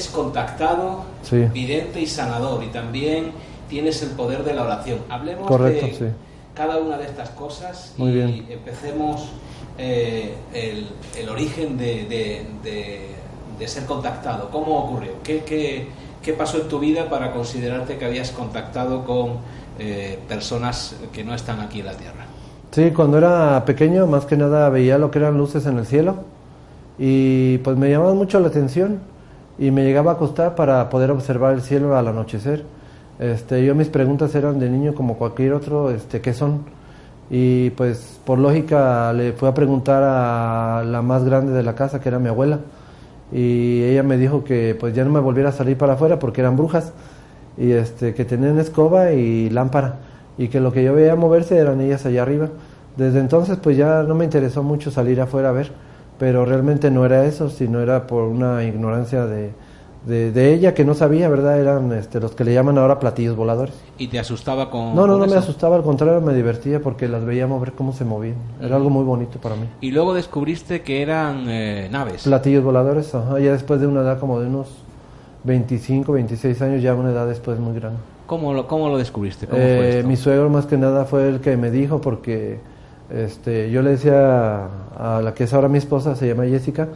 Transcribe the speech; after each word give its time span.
Eres 0.00 0.08
contactado, 0.10 1.04
Sí. 1.22 1.44
vidente 1.52 2.00
y 2.00 2.06
sanador, 2.06 2.62
y 2.64 2.68
también 2.68 3.32
tienes 3.68 4.02
el 4.02 4.10
poder 4.10 4.42
de 4.44 4.54
la 4.54 4.62
oración. 4.62 5.00
Hablemos 5.10 5.46
Correcto, 5.46 5.86
de 5.86 5.92
sí. 5.94 6.04
cada 6.54 6.78
una 6.78 6.96
de 6.96 7.04
estas 7.04 7.28
cosas 7.30 7.94
Muy 7.98 8.10
y 8.10 8.14
bien. 8.14 8.46
empecemos 8.50 9.28
eh, 9.78 10.34
el, 10.54 10.88
el 11.18 11.28
origen 11.28 11.76
de, 11.78 12.04
de- 12.06 12.46
de- 12.64 13.10
de 13.58 13.68
ser 13.68 13.84
contactado. 13.84 14.48
¿Cómo 14.50 14.78
ocurrió? 14.84 15.12
¿Qué, 15.22 15.44
qué, 15.44 15.86
qué 16.22 16.32
pasó 16.32 16.58
en 16.62 16.68
tu 16.68 16.78
vida 16.78 17.08
para 17.10 17.32
considerarte 17.32 17.96
que 17.98 18.04
habías 18.06 18.30
contactado 18.30 19.04
con 19.04 19.34
eh, 19.78 20.18
personas 20.28 20.96
que 21.12 21.24
no 21.24 21.34
están 21.34 21.60
aquí 21.60 21.80
en 21.80 21.86
la 21.86 21.92
Tierra? 21.92 22.24
Sí, 22.72 22.90
cuando 22.90 23.18
era 23.18 23.62
pequeño, 23.66 24.06
más 24.06 24.24
que 24.24 24.36
nada 24.38 24.68
veía 24.70 24.96
lo 24.98 25.10
que 25.10 25.18
eran 25.18 25.36
luces 25.36 25.66
en 25.66 25.76
el 25.78 25.84
cielo 25.86 26.16
y 26.98 27.58
pues 27.58 27.76
me 27.76 27.90
llamaban 27.90 28.16
mucho 28.16 28.38
la 28.40 28.48
atención 28.48 29.00
y 29.58 29.70
me 29.70 29.84
llegaba 29.84 30.12
a 30.12 30.14
acostar 30.14 30.54
para 30.54 30.88
poder 30.88 31.10
observar 31.10 31.54
el 31.54 31.62
cielo 31.62 31.96
al 31.96 32.08
anochecer. 32.08 32.64
Este, 33.18 33.64
yo 33.64 33.74
mis 33.74 33.88
preguntas 33.88 34.34
eran 34.34 34.58
de 34.58 34.70
niño 34.70 34.94
como 34.94 35.16
cualquier 35.16 35.52
otro, 35.52 35.90
este, 35.90 36.20
¿qué 36.20 36.32
son? 36.32 36.64
Y 37.30 37.70
pues 37.70 38.18
por 38.24 38.38
lógica 38.38 39.12
le 39.12 39.32
fui 39.32 39.48
a 39.48 39.54
preguntar 39.54 40.02
a 40.02 40.82
la 40.84 41.02
más 41.02 41.24
grande 41.24 41.52
de 41.52 41.62
la 41.62 41.74
casa, 41.74 42.00
que 42.00 42.08
era 42.08 42.18
mi 42.18 42.28
abuela, 42.28 42.60
y 43.32 43.82
ella 43.84 44.02
me 44.02 44.16
dijo 44.16 44.42
que 44.42 44.76
pues 44.78 44.94
ya 44.94 45.04
no 45.04 45.10
me 45.10 45.20
volviera 45.20 45.50
a 45.50 45.52
salir 45.52 45.76
para 45.76 45.92
afuera 45.94 46.18
porque 46.18 46.40
eran 46.40 46.56
brujas 46.56 46.92
y 47.56 47.72
este 47.72 48.14
que 48.14 48.24
tenían 48.24 48.58
escoba 48.58 49.12
y 49.12 49.50
lámpara 49.50 49.96
y 50.38 50.48
que 50.48 50.60
lo 50.60 50.72
que 50.72 50.82
yo 50.82 50.94
veía 50.94 51.14
moverse 51.14 51.56
eran 51.58 51.80
ellas 51.80 52.06
allá 52.06 52.22
arriba. 52.22 52.48
Desde 52.96 53.20
entonces 53.20 53.58
pues 53.62 53.76
ya 53.76 54.02
no 54.02 54.14
me 54.14 54.24
interesó 54.24 54.62
mucho 54.62 54.90
salir 54.90 55.20
afuera 55.20 55.50
a 55.50 55.52
ver, 55.52 55.70
pero 56.20 56.44
realmente 56.44 56.90
no 56.92 57.04
era 57.04 57.24
eso, 57.24 57.50
sino 57.50 57.80
era 57.80 58.06
por 58.06 58.24
una 58.24 58.62
ignorancia 58.64 59.26
de, 59.26 59.50
de, 60.06 60.30
de 60.32 60.54
ella 60.54 60.74
que 60.74 60.84
no 60.84 60.94
sabía, 60.94 61.28
¿verdad? 61.28 61.58
Eran 61.60 61.92
este, 61.92 62.20
los 62.20 62.32
que 62.36 62.44
le 62.44 62.54
llaman 62.54 62.78
ahora 62.78 63.00
platillos 63.00 63.36
voladores. 63.36 63.74
¿Y 63.98 64.08
te 64.08 64.18
asustaba 64.18 64.70
con.? 64.70 64.94
No, 64.94 65.06
no, 65.06 65.14
con 65.14 65.20
no 65.20 65.26
me 65.26 65.26
eso? 65.26 65.38
asustaba, 65.38 65.76
al 65.76 65.82
contrario 65.82 66.20
me 66.20 66.34
divertía 66.34 66.80
porque 66.80 67.08
las 67.08 67.24
veía 67.24 67.46
mover 67.46 67.72
cómo 67.72 67.92
se 67.92 68.04
movían. 68.04 68.36
Era 68.60 68.76
algo 68.76 68.90
muy 68.90 69.04
bonito 69.04 69.40
para 69.40 69.56
mí. 69.56 69.66
Y 69.80 69.90
luego 69.92 70.14
descubriste 70.14 70.82
que 70.82 71.02
eran 71.02 71.46
eh, 71.48 71.88
naves. 71.90 72.22
Platillos 72.24 72.62
voladores, 72.64 73.14
ajá, 73.14 73.38
ya 73.40 73.52
después 73.52 73.80
de 73.80 73.86
una 73.86 74.00
edad 74.02 74.18
como 74.20 74.40
de 74.40 74.46
unos 74.48 74.68
25, 75.44 76.12
26 76.12 76.60
años, 76.62 76.82
ya 76.82 76.94
una 76.94 77.10
edad 77.12 77.26
después 77.26 77.58
muy 77.58 77.74
grande. 77.74 77.98
¿Cómo 78.26 78.52
lo, 78.52 78.66
cómo 78.68 78.88
lo 78.88 78.98
descubriste? 78.98 79.48
¿Cómo 79.48 79.62
Eh, 79.62 79.74
fue 79.76 79.88
esto? 79.90 80.08
mi 80.08 80.16
suegro 80.16 80.50
más 80.50 80.66
que 80.66 80.76
nada 80.76 81.04
fue 81.04 81.28
el 81.28 81.40
que 81.40 81.56
me 81.56 81.70
dijo 81.70 82.00
porque 82.00 82.60
este, 83.12 83.70
yo 83.70 83.82
le 83.82 83.90
decía 83.90 84.66
a 84.98 85.20
la 85.22 85.34
que 85.34 85.44
es 85.44 85.52
ahora 85.52 85.68
mi 85.68 85.78
esposa, 85.78 86.16
se 86.16 86.28
llama 86.28 86.44
Jessica, 86.44 86.88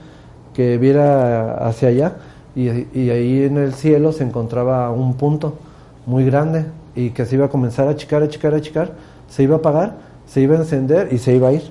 que 0.53 0.79
viera 0.79 1.67
hacia 1.67 1.89
allá 1.89 2.17
y, 2.55 2.69
ahí 2.69 3.43
en 3.43 3.59
el 3.59 3.75
cielo 3.75 4.13
se 4.13 4.23
encontraba 4.23 4.91
un 4.91 5.15
punto 5.15 5.55
muy 6.07 6.25
grande 6.25 6.67
y 6.95 7.11
que 7.11 7.27
se 7.27 7.35
iba 7.35 7.47
a 7.47 7.49
comenzar 7.49 7.89
a 7.89 7.91
achicar, 7.91 8.23
achicar, 8.23 8.55
achicar, 8.55 8.93
se 9.29 9.43
iba 9.43 9.57
a 9.57 9.59
apagar, 9.59 9.97
se 10.27 10.41
iba 10.41 10.55
a 10.55 10.59
encender 10.59 11.09
y 11.13 11.19
se 11.19 11.35
iba 11.35 11.49
a 11.49 11.53
ir. 11.53 11.63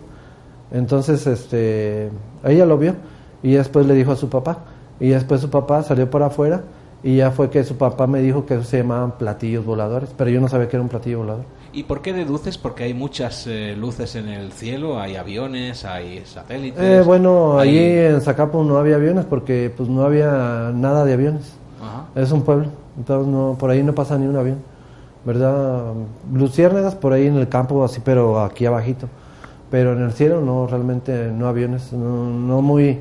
Entonces, 0.71 1.25
este, 1.27 2.09
ella 2.43 2.65
lo 2.65 2.77
vio 2.77 2.95
y 3.41 3.53
después 3.53 3.85
le 3.85 3.93
dijo 3.93 4.11
a 4.11 4.15
su 4.15 4.29
papá 4.29 4.59
y 4.99 5.09
después 5.09 5.39
su 5.39 5.49
papá 5.49 5.83
salió 5.83 6.09
por 6.09 6.23
afuera 6.23 6.63
y 7.03 7.17
ya 7.17 7.31
fue 7.31 7.49
que 7.49 7.63
su 7.63 7.77
papá 7.77 8.07
me 8.07 8.21
dijo 8.21 8.45
que 8.45 8.61
se 8.63 8.77
llamaban 8.77 9.17
platillos 9.17 9.65
voladores, 9.65 10.09
pero 10.17 10.29
yo 10.29 10.41
no 10.41 10.49
sabía 10.49 10.67
que 10.67 10.75
era 10.75 10.83
un 10.83 10.89
platillo 10.89 11.19
volador. 11.19 11.45
¿Y 11.73 11.83
por 11.83 12.01
qué 12.01 12.13
deduces? 12.13 12.57
Porque 12.57 12.83
hay 12.83 12.93
muchas 12.93 13.47
eh, 13.47 13.75
luces 13.75 14.15
en 14.15 14.27
el 14.29 14.51
cielo, 14.51 14.99
hay 14.99 15.15
aviones, 15.15 15.85
hay 15.85 16.23
satélites. 16.25 16.79
Eh, 16.81 17.01
bueno, 17.03 17.57
hay- 17.59 17.69
allí 17.69 17.97
en 18.15 18.21
Zacapu 18.21 18.63
no 18.63 18.77
había 18.77 18.95
aviones 18.95 19.25
porque 19.25 19.73
pues 19.75 19.89
no 19.89 20.03
había 20.03 20.71
nada 20.73 21.03
de 21.03 21.13
aviones. 21.13 21.53
Ajá. 21.81 22.05
Es 22.15 22.31
un 22.31 22.43
pueblo, 22.43 22.67
entonces 22.97 23.27
no, 23.27 23.55
por 23.59 23.71
ahí 23.71 23.81
no 23.81 23.93
pasa 23.95 24.17
ni 24.19 24.27
un 24.27 24.37
avión, 24.37 24.59
¿verdad? 25.25 25.93
Luciérnagas 26.31 26.95
por 26.95 27.11
ahí 27.11 27.25
en 27.27 27.37
el 27.37 27.49
campo, 27.49 27.83
así, 27.83 28.01
pero 28.03 28.39
aquí 28.41 28.65
abajito. 28.65 29.07
Pero 29.71 29.93
en 29.93 30.03
el 30.03 30.11
cielo 30.13 30.41
no, 30.41 30.67
realmente 30.67 31.31
no 31.33 31.47
aviones, 31.47 31.91
no, 31.91 32.27
no 32.29 32.61
muy, 32.61 32.99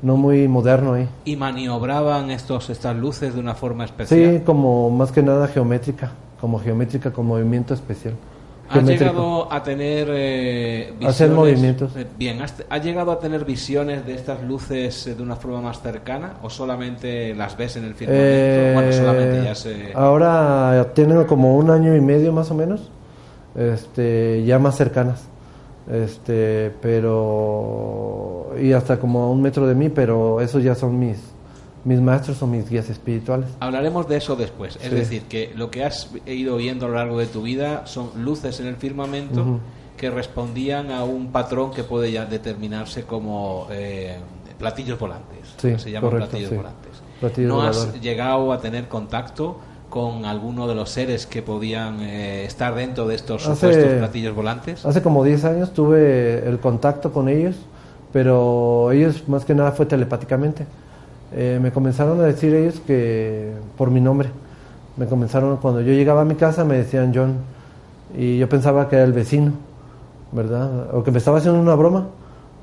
no 0.00 0.16
muy 0.16 0.46
moderno 0.46 0.92
ahí. 0.94 1.08
¿Y 1.24 1.34
maniobraban 1.34 2.30
estos, 2.30 2.70
estas 2.70 2.94
luces 2.96 3.34
de 3.34 3.40
una 3.40 3.56
forma 3.56 3.84
especial? 3.84 4.36
Sí, 4.38 4.42
como 4.46 4.88
más 4.90 5.10
que 5.10 5.22
nada 5.24 5.48
geométrica, 5.48 6.12
como 6.42 6.58
geométrica 6.58 7.12
con 7.12 7.26
movimiento 7.26 7.72
especial. 7.72 8.14
¿Has 8.68 8.74
Geométrico. 8.74 9.12
llegado 9.12 9.52
a 9.52 9.62
tener 9.62 10.08
eh, 10.10 10.86
visiones? 10.90 11.08
Hacer 11.08 11.30
movimientos. 11.30 11.96
Eh, 11.96 12.04
bien, 12.18 12.42
¿has, 12.42 12.54
has 12.68 12.84
llegado 12.84 13.12
a 13.12 13.20
tener 13.20 13.44
visiones 13.44 14.04
de 14.04 14.14
estas 14.16 14.42
luces 14.42 15.06
eh, 15.06 15.14
de 15.14 15.22
una 15.22 15.36
forma 15.36 15.60
más 15.60 15.80
cercana 15.80 16.32
o 16.42 16.50
solamente 16.50 17.32
las 17.36 17.56
ves 17.56 17.76
en 17.76 17.84
el 17.84 17.94
firmamento? 17.94 18.28
Eh, 18.28 18.72
bueno, 18.74 18.92
solamente 18.92 19.44
ya 19.44 19.54
se... 19.54 19.92
Ahora 19.94 20.90
tienen 20.94 21.22
como 21.26 21.56
un 21.56 21.70
año 21.70 21.94
y 21.94 22.00
medio 22.00 22.32
más 22.32 22.50
o 22.50 22.54
menos, 22.54 22.90
este, 23.54 24.42
ya 24.44 24.58
más 24.58 24.76
cercanas, 24.76 25.22
este, 25.88 26.72
pero 26.82 28.52
y 28.60 28.72
hasta 28.72 28.98
como 28.98 29.22
a 29.22 29.30
un 29.30 29.40
metro 29.40 29.68
de 29.68 29.76
mí, 29.76 29.90
pero 29.90 30.40
esos 30.40 30.60
ya 30.60 30.74
son 30.74 30.98
mis 30.98 31.18
mis 31.84 32.00
maestros 32.00 32.40
o 32.42 32.46
mis 32.46 32.68
guías 32.70 32.88
espirituales. 32.90 33.48
Hablaremos 33.60 34.08
de 34.08 34.16
eso 34.18 34.36
después. 34.36 34.76
Es 34.76 34.90
Sí. 34.90 34.94
decir, 34.94 35.22
que 35.22 35.52
lo 35.56 35.70
que 35.70 35.84
has 35.84 36.10
ido 36.26 36.56
viendo 36.56 36.86
a 36.86 36.88
lo 36.88 36.94
largo 36.96 37.18
de 37.18 37.26
tu 37.26 37.42
vida 37.42 37.86
son 37.86 38.10
luces 38.24 38.60
en 38.60 38.66
el 38.66 38.76
firmamento 38.76 39.40
Ujú. 39.42 39.58
que 39.96 40.10
respondían 40.10 40.90
a 40.92 41.04
un 41.04 41.32
patrón 41.32 41.72
que 41.72 41.82
puede 41.84 42.12
ya 42.12 42.24
determinarse 42.24 43.02
como 43.04 43.66
eh, 43.70 44.16
platillos 44.58 44.98
volantes. 44.98 45.54
Sí, 45.58 45.76
se 45.78 45.90
llaman 45.90 46.10
correcto, 46.10 46.28
platillos 46.30 46.50
sí. 46.50 46.56
volantes. 46.56 46.92
Platillos 47.20 47.48
¿No 47.50 47.62
has 47.62 48.00
llegado 48.00 48.52
a 48.52 48.60
tener 48.60 48.88
contacto 48.88 49.58
con 49.90 50.24
alguno 50.24 50.66
de 50.68 50.74
los 50.74 50.88
seres 50.88 51.26
que 51.26 51.42
podían 51.42 52.00
eh, 52.00 52.44
estar 52.46 52.74
dentro 52.74 53.06
de 53.06 53.14
estos 53.16 53.46
Hace- 53.46 53.54
supuestos 53.72 53.92
platillos 53.98 54.34
volantes? 54.34 54.86
Hace 54.86 55.02
como 55.02 55.22
10 55.24 55.44
años 55.44 55.72
tuve 55.74 56.48
el 56.48 56.58
contacto 56.60 57.12
con 57.12 57.28
ellos, 57.28 57.56
pero 58.12 58.90
ellos 58.92 59.28
más 59.28 59.44
que 59.44 59.54
nada 59.54 59.72
fue 59.72 59.86
telepáticamente. 59.86 60.66
Eh, 61.34 61.58
me 61.62 61.72
comenzaron 61.72 62.20
a 62.20 62.24
decir 62.24 62.54
ellos 62.54 62.80
que 62.86 63.52
por 63.76 63.90
mi 63.90 64.00
nombre. 64.00 64.30
Me 64.96 65.06
comenzaron 65.06 65.56
cuando 65.56 65.80
yo 65.80 65.92
llegaba 65.92 66.22
a 66.22 66.24
mi 66.24 66.34
casa 66.34 66.64
me 66.64 66.76
decían 66.76 67.12
John 67.14 67.36
y 68.16 68.38
yo 68.38 68.48
pensaba 68.48 68.88
que 68.90 68.96
era 68.96 69.04
el 69.04 69.14
vecino, 69.14 69.52
¿verdad? 70.32 70.94
O 70.94 71.02
que 71.02 71.10
me 71.10 71.18
estaba 71.18 71.38
haciendo 71.38 71.58
una 71.60 71.74
broma, 71.74 72.08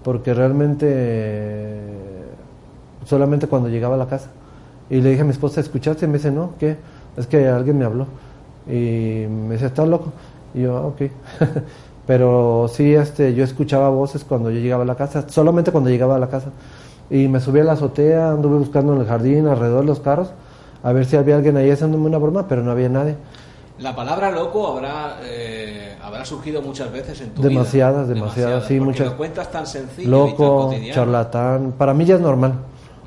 porque 0.04 0.33
realmente 0.36 1.80
solamente 3.06 3.48
cuando 3.48 3.69
llegaba 3.69 3.95
a 3.95 3.98
la 3.98 4.07
casa. 4.07 4.30
Y 4.89 5.01
le 5.01 5.10
dije 5.10 5.21
a 5.21 5.25
mi 5.25 5.31
esposa, 5.31 5.62
¿escuchaste? 5.62 6.06
Y 6.06 6.07
me 6.07 6.18
dice, 6.18 6.31
no, 6.31 6.51
¿qué? 6.60 6.77
Es 7.18 7.27
que 7.27 7.48
alguien 7.48 7.77
me 7.77 7.86
habló. 7.86 8.06
Y 8.68 9.25
me 9.27 9.54
dice, 9.54 9.68
¿estás 9.68 9.88
loco? 9.88 10.12
Y 10.54 10.62
yo, 10.62 10.77
ah, 10.77 10.86
ok. 10.86 11.01
Pero 12.07 12.68
sí, 12.68 12.94
este, 12.94 13.33
yo 13.33 13.44
escuchaba 13.44 13.89
voces 13.89 14.24
cuando 14.24 14.50
yo 14.51 14.60
llegaba 14.60 14.83
a 14.83 14.86
la 14.86 14.95
casa, 14.95 15.27
solamente 15.30 15.71
cuando 15.71 15.89
llegaba 15.89 16.16
a 16.16 16.19
la 16.19 16.27
casa. 16.30 16.50
Y 17.09 17.27
me 17.27 17.39
subí 17.39 17.59
a 17.59 17.63
la 17.63 17.73
azotea, 17.73 18.31
anduve 18.31 18.57
buscando 18.57 18.94
en 18.94 19.01
el 19.01 19.07
jardín, 19.07 19.47
alrededor 19.47 19.81
de 19.81 19.88
los 19.88 20.00
carros, 20.00 20.31
a 20.83 20.91
ver 20.91 21.06
si 21.06 21.15
había 21.15 21.35
alguien 21.35 21.57
ahí 21.57 21.71
haciéndome 21.71 22.06
una 22.06 22.17
broma, 22.17 22.47
pero 22.47 22.63
no 22.63 22.71
había 22.71 22.89
nadie. 22.89 23.15
La 23.79 23.95
palabra 23.95 24.29
loco 24.29 24.67
habrá, 24.67 25.19
eh, 25.23 25.95
habrá 26.01 26.25
surgido 26.25 26.61
muchas 26.61 26.91
veces 26.91 27.21
en 27.21 27.29
tu 27.29 27.41
demasiadas, 27.41 28.07
vida. 28.07 28.15
Demasiadas, 28.15 28.65
sí, 28.65 28.79
muchas. 28.79 29.07
Lo 29.07 29.17
cuentas 29.17 29.50
tan 29.50 29.65
sencillo 29.65 30.09
Loco, 30.09 30.73
y 30.73 30.81
tan 30.81 30.91
charlatán. 30.91 31.73
Para 31.77 31.94
mí 31.94 32.03
ya 32.03 32.15
es 32.15 32.21
normal. 32.21 32.56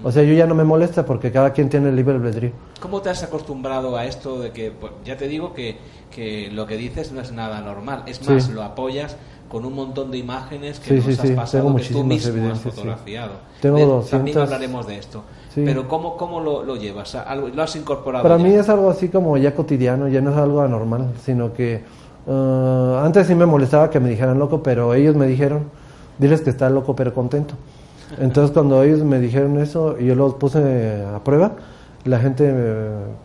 O 0.02 0.10
sea, 0.10 0.22
yo 0.22 0.32
ya 0.32 0.46
no 0.46 0.54
me 0.54 0.64
molesta 0.64 1.04
porque 1.04 1.31
cada 1.31 1.52
quien 1.52 1.69
tiene 1.69 1.90
el 1.90 1.96
libre 1.96 2.14
albedrío. 2.14 2.52
¿Cómo 2.81 3.02
te 3.02 3.10
has 3.10 3.22
acostumbrado 3.22 3.96
a 3.96 4.04
esto 4.06 4.40
de 4.40 4.50
que, 4.50 4.72
pues, 4.72 4.93
ya 5.04 5.16
te 5.16 5.28
digo 5.28 5.52
que, 5.52 5.76
que, 6.10 6.50
lo 6.50 6.66
que 6.66 6.76
dices 6.76 7.12
no 7.12 7.20
es 7.20 7.31
nada 7.32 7.60
normal? 7.60 8.02
Es 8.06 8.26
más, 8.26 8.49
lo 8.49 8.62
apoyas 8.62 9.16
con 9.52 9.66
un 9.66 9.75
montón 9.75 10.10
de 10.10 10.16
imágenes 10.16 10.81
que 10.81 10.94
nos 10.94 11.06
has 11.06 11.31
pasado, 11.32 11.64
Tengo 11.64 11.76
que 11.76 11.84
tú 11.84 12.04
mismo 12.04 12.50
has 12.50 12.60
fotografiado. 12.60 13.32
Tengo 13.60 14.00
También 14.00 14.38
hablaremos 14.38 14.87
de 14.87 14.96
esto. 14.96 15.22
Pero 15.54 15.87
¿cómo, 15.87 16.16
cómo 16.16 16.40
lo, 16.40 16.64
lo 16.64 16.76
llevas? 16.76 17.14
¿Lo 17.54 17.62
has 17.62 17.76
incorporado? 17.76 18.22
Para 18.22 18.38
mí 18.38 18.54
es 18.54 18.70
algo 18.70 18.88
así 18.88 19.10
como 19.10 19.37
ya 19.37 19.54
cotidiano, 19.54 20.08
ya 20.08 20.22
no 20.22 20.31
es 20.31 20.38
algo 20.38 20.62
anormal, 20.62 21.10
sino 21.22 21.52
que 21.52 21.82
uh, 22.26 22.96
antes 23.04 23.26
sí 23.26 23.34
me 23.34 23.44
molestaba 23.44 23.90
que 23.90 24.00
me 24.00 24.08
dijeran 24.08 24.38
loco, 24.38 24.62
pero 24.62 24.94
ellos 24.94 25.16
me 25.16 25.26
dijeron, 25.26 25.64
diles 26.16 26.40
que 26.40 26.49
está 26.49 26.70
loco 26.70 26.96
pero 26.96 27.12
contento. 27.12 27.52
Entonces 28.19 28.52
cuando 28.52 28.82
ellos 28.82 29.04
me 29.04 29.20
dijeron 29.20 29.58
eso 29.58 29.96
y 30.00 30.06
yo 30.06 30.14
los 30.14 30.32
puse 30.37 31.04
a 31.14 31.22
prueba, 31.22 31.52
la 32.04 32.20
gente 32.20 32.50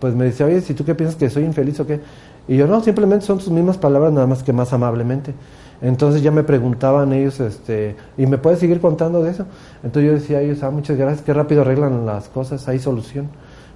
pues 0.02 0.14
me 0.14 0.26
decía, 0.26 0.46
oye, 0.46 0.60
si 0.60 0.74
tú 0.74 0.84
qué 0.84 0.94
piensas 0.94 1.18
que 1.18 1.30
soy 1.30 1.46
infeliz 1.46 1.80
o 1.80 1.88
qué. 1.88 2.02
Y 2.50 2.58
yo 2.58 2.68
no, 2.68 2.82
simplemente 2.82 3.26
son 3.26 3.38
tus 3.38 3.50
mismas 3.50 3.78
palabras, 3.78 4.12
nada 4.12 4.28
más 4.28 4.44
que 4.44 4.52
más 4.52 4.74
amablemente. 4.74 5.34
Entonces 5.82 6.24
ya 6.24 6.32
me 6.32 6.44
preguntaban 6.44 7.14
ellos, 7.14 7.40
este, 7.40 7.96
¿y 8.18 8.26
me 8.26 8.38
puedes 8.38 8.60
seguir 8.60 8.82
contando 8.82 9.24
de 9.24 9.32
eso? 9.32 9.46
Entonces 9.84 10.10
yo 10.10 10.14
decía 10.18 10.38
a 10.40 10.42
ellos, 10.42 10.64
ah, 10.64 10.72
muchas 10.72 10.98
gracias, 10.98 11.24
qué 11.24 11.34
rápido 11.34 11.62
arreglan 11.62 12.06
las 12.06 12.30
cosas, 12.30 12.68
hay 12.68 12.80
solución. 12.80 13.30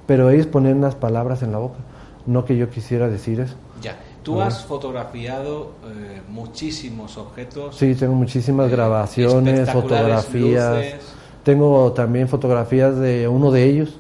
Pero 0.08 0.30
ellos 0.32 0.48
ponen 0.48 0.82
las 0.82 0.96
palabras 0.96 1.44
en 1.44 1.52
la 1.52 1.60
boca, 1.60 1.78
no 2.26 2.44
que 2.44 2.58
yo 2.58 2.70
quisiera 2.70 3.08
decir 3.08 3.40
eso. 3.40 3.56
Ya, 3.82 3.98
tú 4.24 4.42
has 4.42 4.66
fotografiado 4.66 5.74
eh, 5.86 6.22
muchísimos 6.28 7.18
objetos. 7.18 7.76
Sí, 7.76 7.94
tengo 7.94 8.16
muchísimas 8.16 8.68
eh, 8.68 8.72
grabaciones, 8.72 9.70
fotografías. 9.70 10.96
Tengo 11.44 11.92
también 11.94 12.28
fotografías 12.28 12.98
de 12.98 13.28
uno 13.28 13.52
de 13.52 13.64
ellos, 13.64 13.96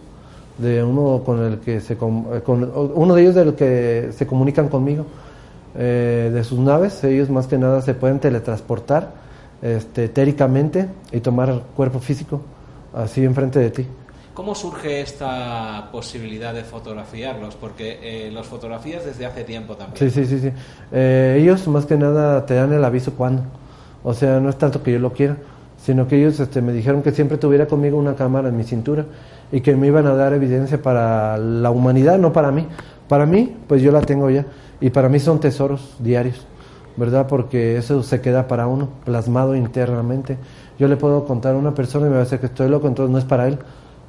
de 0.57 0.83
uno 0.83 1.23
con 1.23 1.43
el 1.43 1.59
que 1.59 1.81
se, 1.81 1.97
con, 1.97 2.27
uno 2.73 3.15
de 3.15 3.21
ellos 3.21 3.35
del 3.35 3.55
que 3.55 4.11
se 4.15 4.27
comunican 4.27 4.69
conmigo 4.69 5.05
eh, 5.75 6.31
de 6.33 6.43
sus 6.43 6.59
naves. 6.59 7.03
Ellos 7.03 7.29
más 7.29 7.47
que 7.47 7.57
nada 7.57 7.81
se 7.81 7.93
pueden 7.93 8.19
teletransportar 8.19 9.11
este, 9.61 10.05
etéricamente 10.05 10.87
y 11.11 11.19
tomar 11.19 11.61
cuerpo 11.75 11.99
físico 11.99 12.41
así 12.93 13.23
enfrente 13.23 13.59
de 13.59 13.69
ti. 13.69 13.87
¿Cómo 14.33 14.55
surge 14.55 15.01
esta 15.01 15.89
posibilidad 15.91 16.53
de 16.53 16.63
fotografiarlos? 16.63 17.55
Porque 17.55 17.99
eh, 18.01 18.31
los 18.31 18.47
fotografías 18.47 19.05
desde 19.05 19.25
hace 19.25 19.43
tiempo 19.43 19.75
también. 19.75 19.97
Sí, 19.97 20.09
sí, 20.09 20.25
sí. 20.25 20.39
sí. 20.39 20.51
Eh, 20.91 21.37
ellos 21.41 21.67
más 21.67 21.85
que 21.85 21.97
nada 21.97 22.45
te 22.45 22.55
dan 22.55 22.71
el 22.71 22.83
aviso 22.83 23.13
cuando. 23.13 23.43
O 24.03 24.13
sea, 24.13 24.39
no 24.39 24.49
es 24.49 24.57
tanto 24.57 24.81
que 24.81 24.93
yo 24.93 24.99
lo 24.99 25.11
quiera, 25.11 25.37
sino 25.77 26.07
que 26.07 26.17
ellos 26.17 26.39
este, 26.39 26.61
me 26.61 26.71
dijeron 26.71 27.03
que 27.03 27.11
siempre 27.11 27.37
tuviera 27.37 27.67
conmigo 27.67 27.97
una 27.97 28.15
cámara 28.15 28.49
en 28.49 28.57
mi 28.57 28.63
cintura 28.63 29.05
y 29.51 29.61
que 29.61 29.75
me 29.75 29.87
iban 29.87 30.07
a 30.07 30.15
dar 30.15 30.33
evidencia 30.33 30.81
para 30.81 31.37
la 31.37 31.69
humanidad, 31.69 32.17
no 32.17 32.31
para 32.31 32.51
mí. 32.51 32.65
Para 33.09 33.25
mí, 33.25 33.53
pues 33.67 33.81
yo 33.81 33.91
la 33.91 34.01
tengo 34.01 34.29
ya. 34.29 34.45
Y 34.81 34.89
para 34.89 35.07
mí 35.09 35.19
son 35.19 35.39
tesoros 35.39 35.95
diarios, 35.99 36.45
¿verdad? 36.97 37.27
Porque 37.27 37.77
eso 37.77 38.01
se 38.03 38.19
queda 38.19 38.47
para 38.47 38.67
uno, 38.67 38.89
plasmado 39.05 39.55
internamente. 39.55 40.37
Yo 40.79 40.87
le 40.87 40.97
puedo 40.97 41.23
contar 41.25 41.53
a 41.53 41.57
una 41.57 41.73
persona 41.73 42.07
y 42.07 42.09
me 42.09 42.15
va 42.15 42.21
a 42.21 42.25
decir 42.25 42.39
que 42.39 42.47
estoy 42.47 42.67
loco, 42.67 42.87
entonces 42.87 43.11
no 43.11 43.19
es 43.19 43.25
para 43.25 43.47
él. 43.47 43.59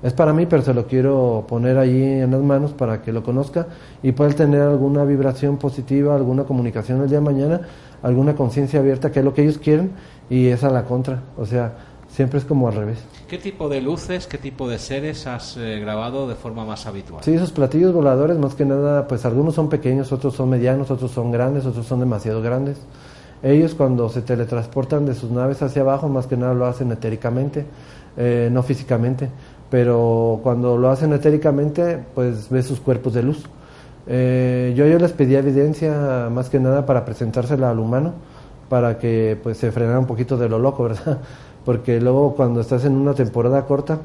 Es 0.02 0.14
para 0.14 0.32
mí, 0.32 0.46
pero 0.46 0.62
se 0.62 0.74
lo 0.74 0.86
quiero 0.86 1.44
poner 1.46 1.78
allí 1.78 2.02
en 2.02 2.32
las 2.32 2.40
manos 2.40 2.72
para 2.72 3.02
que 3.02 3.12
lo 3.12 3.22
conozca 3.22 3.68
y 4.02 4.10
pueda 4.10 4.30
tener 4.32 4.62
alguna 4.62 5.04
vibración 5.04 5.58
positiva, 5.58 6.16
alguna 6.16 6.42
comunicación 6.42 7.02
el 7.02 7.08
día 7.08 7.18
de 7.18 7.24
mañana, 7.24 7.60
alguna 8.02 8.34
conciencia 8.34 8.80
abierta, 8.80 9.12
que 9.12 9.20
es 9.20 9.24
lo 9.24 9.32
que 9.32 9.42
ellos 9.42 9.58
quieren, 9.58 9.92
y 10.28 10.48
es 10.48 10.64
a 10.64 10.70
la 10.70 10.84
contra. 10.84 11.22
O 11.36 11.46
sea, 11.46 11.74
Siempre 12.12 12.38
es 12.38 12.44
como 12.44 12.68
al 12.68 12.74
revés. 12.74 12.98
¿Qué 13.26 13.38
tipo 13.38 13.70
de 13.70 13.80
luces, 13.80 14.26
qué 14.26 14.36
tipo 14.36 14.68
de 14.68 14.78
seres 14.78 15.26
has 15.26 15.56
eh, 15.56 15.80
grabado 15.80 16.28
de 16.28 16.34
forma 16.34 16.62
más 16.66 16.84
habitual? 16.84 17.24
Sí, 17.24 17.32
esos 17.32 17.52
platillos 17.52 17.94
voladores, 17.94 18.36
más 18.36 18.54
que 18.54 18.66
nada, 18.66 19.08
pues 19.08 19.24
algunos 19.24 19.54
son 19.54 19.70
pequeños, 19.70 20.12
otros 20.12 20.34
son 20.34 20.50
medianos, 20.50 20.90
otros 20.90 21.10
son 21.10 21.30
grandes, 21.30 21.64
otros 21.64 21.86
son 21.86 22.00
demasiado 22.00 22.42
grandes. 22.42 22.76
Ellos 23.42 23.74
cuando 23.74 24.10
se 24.10 24.20
teletransportan 24.20 25.06
de 25.06 25.14
sus 25.14 25.30
naves 25.30 25.62
hacia 25.62 25.80
abajo, 25.80 26.06
más 26.10 26.26
que 26.26 26.36
nada 26.36 26.52
lo 26.52 26.66
hacen 26.66 26.92
etéricamente, 26.92 27.64
eh, 28.18 28.50
no 28.52 28.62
físicamente, 28.62 29.30
pero 29.70 30.38
cuando 30.42 30.76
lo 30.76 30.90
hacen 30.90 31.14
etéricamente, 31.14 31.98
pues 32.14 32.50
ve 32.50 32.62
sus 32.62 32.78
cuerpos 32.78 33.14
de 33.14 33.22
luz. 33.22 33.42
Eh, 34.06 34.74
yo, 34.76 34.86
yo 34.86 34.98
les 34.98 35.12
pedí 35.12 35.34
evidencia 35.34 36.28
más 36.30 36.50
que 36.50 36.60
nada 36.60 36.84
para 36.84 37.06
presentársela 37.06 37.70
al 37.70 37.78
humano, 37.78 38.12
para 38.68 38.98
que 38.98 39.38
pues 39.42 39.56
se 39.56 39.72
frenara 39.72 39.98
un 39.98 40.06
poquito 40.06 40.36
de 40.36 40.50
lo 40.50 40.58
loco, 40.58 40.82
¿verdad? 40.88 41.18
Porque 41.64 42.00
luego 42.00 42.34
cuando 42.34 42.60
estás 42.60 42.84
en 42.84 42.96
una 42.96 43.14
temporada 43.14 43.64
corta 43.66 44.00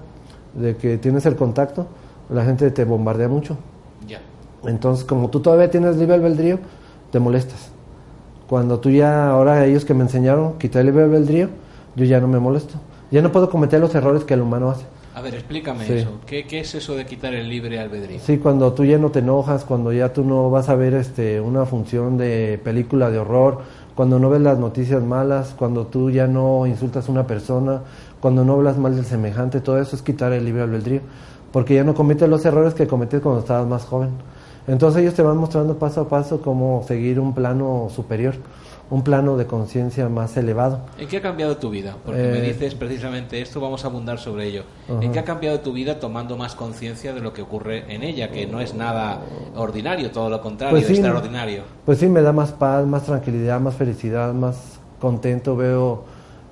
de 0.53 0.75
que 0.75 0.97
tienes 0.97 1.25
el 1.25 1.35
contacto, 1.35 1.87
la 2.29 2.43
gente 2.45 2.69
te 2.71 2.83
bombardea 2.83 3.27
mucho. 3.27 3.57
Ya. 4.07 4.21
Entonces, 4.65 5.05
como 5.05 5.29
tú 5.29 5.39
todavía 5.39 5.69
tienes 5.69 5.97
libre 5.97 6.15
albedrío, 6.15 6.59
te 7.11 7.19
molestas. 7.19 7.71
Cuando 8.49 8.79
tú 8.79 8.89
ya, 8.89 9.29
ahora 9.29 9.65
ellos 9.65 9.85
que 9.85 9.93
me 9.93 10.03
enseñaron, 10.03 10.57
quitar 10.57 10.81
el 10.81 10.87
libre 10.87 11.03
albedrío, 11.03 11.49
yo 11.95 12.05
ya 12.05 12.19
no 12.19 12.27
me 12.27 12.39
molesto. 12.39 12.75
Ya 13.11 13.21
no 13.21 13.31
puedo 13.31 13.49
cometer 13.49 13.79
los 13.79 13.93
errores 13.95 14.23
que 14.23 14.33
el 14.33 14.41
humano 14.41 14.69
hace. 14.69 14.85
A 15.17 15.21
ver, 15.21 15.33
explícame 15.33 15.83
eso. 15.99 16.19
¿Qué, 16.27 16.45
¿Qué, 16.45 16.59
es 16.59 16.75
eso 16.75 16.95
de 16.95 17.05
quitar 17.05 17.33
el 17.33 17.49
libre 17.49 17.79
albedrío? 17.79 18.19
Sí, 18.23 18.37
cuando 18.37 18.73
tú 18.73 18.85
ya 18.85 18.99
no 18.99 19.09
te 19.09 19.19
enojas, 19.19 19.63
cuando 19.63 19.91
ya 19.91 20.13
tú 20.13 20.23
no 20.23 20.51
vas 20.51 20.69
a 20.69 20.75
ver 20.75 20.93
este, 20.93 21.41
una 21.41 21.65
función 21.65 22.17
de 22.17 22.61
película 22.63 23.09
de 23.09 23.17
horror 23.17 23.61
cuando 23.97 24.19
no 24.19 24.29
ves 24.29 24.41
las 24.41 24.59
noticias 24.59 25.01
malas, 25.01 25.55
cuando 25.57 25.87
tú 25.87 26.11
ya 26.11 26.27
no 26.27 26.67
insultas 26.67 27.09
a 27.09 27.11
una 27.11 27.25
persona, 27.25 27.81
cuando 28.19 28.45
no 28.45 28.53
hablas 28.53 28.77
mal 28.77 28.95
del 28.95 29.05
semejante, 29.05 29.59
todo 29.59 29.79
eso 29.81 29.95
es 29.95 30.03
quitar 30.03 30.33
el 30.33 30.45
libre 30.45 30.61
albedrío, 30.61 31.01
porque 31.51 31.73
ya 31.73 31.83
no 31.83 31.95
cometes 31.95 32.29
los 32.29 32.45
errores 32.45 32.75
que 32.75 32.85
cometes 32.85 33.21
cuando 33.21 33.39
estabas 33.39 33.65
más 33.65 33.85
joven. 33.85 34.11
Entonces 34.67 35.01
ellos 35.01 35.13
te 35.13 35.21
van 35.21 35.37
mostrando 35.37 35.79
paso 35.79 36.01
a 36.01 36.09
paso 36.09 36.41
cómo 36.41 36.83
seguir 36.85 37.19
un 37.19 37.33
plano 37.33 37.89
superior 37.95 38.35
un 38.89 39.03
plano 39.03 39.35
de 39.35 39.45
conciencia 39.45 40.07
más 40.07 40.37
elevado. 40.37 40.79
¿En 40.97 41.07
qué 41.07 41.17
ha 41.17 41.21
cambiado 41.21 41.57
tu 41.57 41.69
vida? 41.69 41.95
Porque 42.05 42.21
me 42.21 42.39
eh, 42.39 42.53
dices 42.53 42.73
precisamente 42.75 43.41
esto, 43.41 43.59
vamos 43.59 43.83
a 43.83 43.87
abundar 43.87 44.17
sobre 44.17 44.47
ello. 44.47 44.63
¿En 45.01 45.11
qué 45.11 45.19
ha 45.19 45.25
cambiado 45.25 45.59
tu 45.59 45.73
vida 45.73 45.99
tomando 45.99 46.37
más 46.37 46.55
conciencia 46.55 47.13
de 47.13 47.19
lo 47.19 47.33
que 47.33 47.41
ocurre 47.41 47.93
en 47.93 48.03
ella, 48.03 48.31
que 48.31 48.47
no 48.47 48.61
es 48.61 48.73
nada 48.73 49.21
ordinario, 49.55 50.11
todo 50.11 50.29
lo 50.29 50.41
contrario, 50.41 50.77
pues 50.77 50.89
extraordinario? 50.89 51.63
Pues 51.85 51.97
sí, 51.97 52.07
me 52.07 52.21
da 52.21 52.31
más 52.31 52.51
paz, 52.53 52.85
más 52.85 53.03
tranquilidad, 53.03 53.59
más 53.59 53.75
felicidad, 53.75 54.33
más 54.33 54.79
contento, 54.99 55.55
veo 55.57 56.05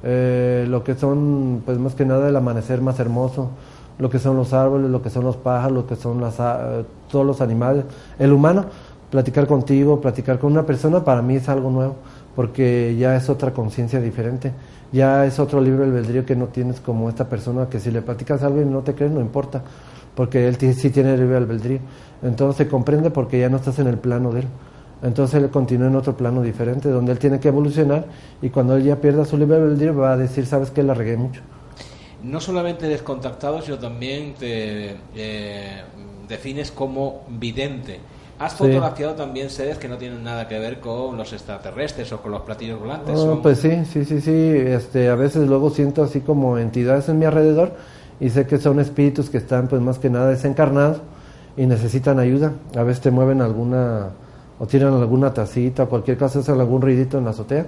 eh, 0.04 0.66
lo 0.68 0.84
que 0.84 0.96
son, 0.96 1.64
pues 1.66 1.78
más 1.78 1.96
que 1.96 2.06
nada 2.06 2.28
el 2.28 2.36
amanecer 2.36 2.82
más 2.82 3.00
hermoso, 3.00 3.52
lo 3.98 4.10
que 4.10 4.20
son 4.20 4.36
los 4.36 4.54
árboles, 4.54 4.90
lo 4.90 5.02
que 5.02 5.10
son 5.10 5.24
los 5.24 5.38
pájaros, 5.38 5.74
lo 5.74 5.88
que 5.88 5.96
son 5.96 6.22
las, 6.22 6.40
ah, 6.40 6.84
todos 7.10 7.26
los 7.26 7.42
animales, 7.42 7.86
el 8.20 8.34
humano, 8.34 8.66
platicar 9.10 9.48
contigo, 9.48 10.02
platicar 10.02 10.40
con 10.40 10.52
una 10.52 10.66
persona, 10.66 11.04
para 11.04 11.22
mí 11.22 11.36
es 11.36 11.48
algo 11.50 11.70
nuevo 11.70 11.96
porque 12.36 12.96
ya 13.00 13.16
es 13.16 13.30
otra 13.30 13.52
conciencia 13.52 14.02
diferente, 14.02 14.52
ya 14.92 15.26
es 15.26 15.40
otro 15.40 15.62
libre 15.62 15.86
albedrío 15.86 16.26
que 16.26 16.36
no 16.36 16.48
tienes 16.48 16.82
como 16.82 17.10
esta 17.10 17.30
persona 17.30 17.70
que 17.70 17.80
si 17.80 17.92
le 17.92 18.02
platicas 18.02 18.44
algo 18.44 18.62
y 18.62 18.66
no 18.66 18.82
te 18.82 18.94
crees, 18.94 19.12
no 19.12 19.22
importa, 19.22 19.64
porque 20.16 20.48
él 20.48 20.58
sí 20.58 20.90
tiene 20.90 21.18
libre 21.18 21.38
albedrío. 21.38 21.80
Entonces 22.22 22.58
se 22.58 22.68
comprende 22.68 23.10
porque 23.10 23.40
ya 23.40 23.50
no 23.50 23.58
estás 23.58 23.80
en 23.80 23.88
el 23.88 23.98
plano 23.98 24.32
de 24.32 24.42
él. 24.42 24.48
Entonces 25.02 25.42
él 25.42 25.50
continúa 25.50 25.88
en 25.88 25.96
otro 25.96 26.16
plano 26.16 26.42
diferente, 26.42 26.90
donde 26.90 27.12
él 27.12 27.20
tiene 27.20 27.40
que 27.40 27.48
evolucionar 27.48 28.06
y 28.42 28.50
cuando 28.50 28.76
él 28.76 28.84
ya 28.84 28.98
pierda 28.98 29.26
su 29.26 29.38
libre 29.38 29.58
albedrío 29.58 29.96
va 29.96 30.14
a 30.14 30.18
decir, 30.18 30.46
sabes 30.46 30.72
que 30.72 30.84
la 30.84 30.94
regué 30.94 31.16
mucho. 31.16 31.42
No 32.26 32.42
solamente 32.42 32.88
eres 32.88 33.04
contactado, 33.04 33.62
sino 33.62 33.78
también 33.78 34.34
te 34.34 34.96
eh, 35.16 35.82
defines 36.28 36.72
como 36.72 37.24
vidente. 37.30 38.00
Has 38.40 38.56
fotografiado 38.56 39.14
también 39.14 39.50
seres 39.50 39.78
que 39.78 39.88
no 39.88 39.98
tienen 39.98 40.24
nada 40.24 40.48
que 40.48 40.60
ver 40.60 40.80
con 40.80 41.16
los 41.16 41.32
extraterrestres 41.32 42.12
o 42.12 42.22
con 42.22 42.32
los 42.32 42.42
platillos 42.42 42.80
volantes. 42.80 43.18
Oh, 43.18 43.40
pues 43.42 43.60
sí, 43.60 43.86
sí, 43.86 44.04
sí, 44.04 44.20
sí. 44.20 44.32
Este, 44.32 45.08
a 45.08 45.16
veces 45.16 45.48
luego 45.48 45.70
siento 45.70 46.04
así 46.04 46.20
como 46.20 46.58
entidades 46.58 47.08
en 47.08 47.20
mi 47.20 47.26
alrededor 47.26 47.76
y 48.20 48.30
sé 48.30 48.46
que 48.46 48.58
son 48.58 48.80
espíritus 48.80 49.30
que 49.30 49.38
están 49.38 49.68
pues 49.68 49.82
más 49.82 50.00
que 50.00 50.10
nada 50.10 50.28
desencarnados 50.30 50.98
y 51.56 51.66
necesitan 51.66 52.20
ayuda. 52.20 52.54
A 52.76 52.84
veces 52.84 53.04
te 53.04 53.12
mueven 53.12 53.42
alguna 53.42 54.10
o 54.60 54.66
tiran 54.66 54.94
alguna 54.94 55.34
tacita 55.34 55.84
o 55.84 55.90
cualquier 55.90 56.18
cosa, 56.18 56.40
hacen 56.40 56.60
algún 56.60 56.82
ruidito 56.82 57.18
en 57.18 57.26
la 57.26 57.32
azotea. 57.32 57.68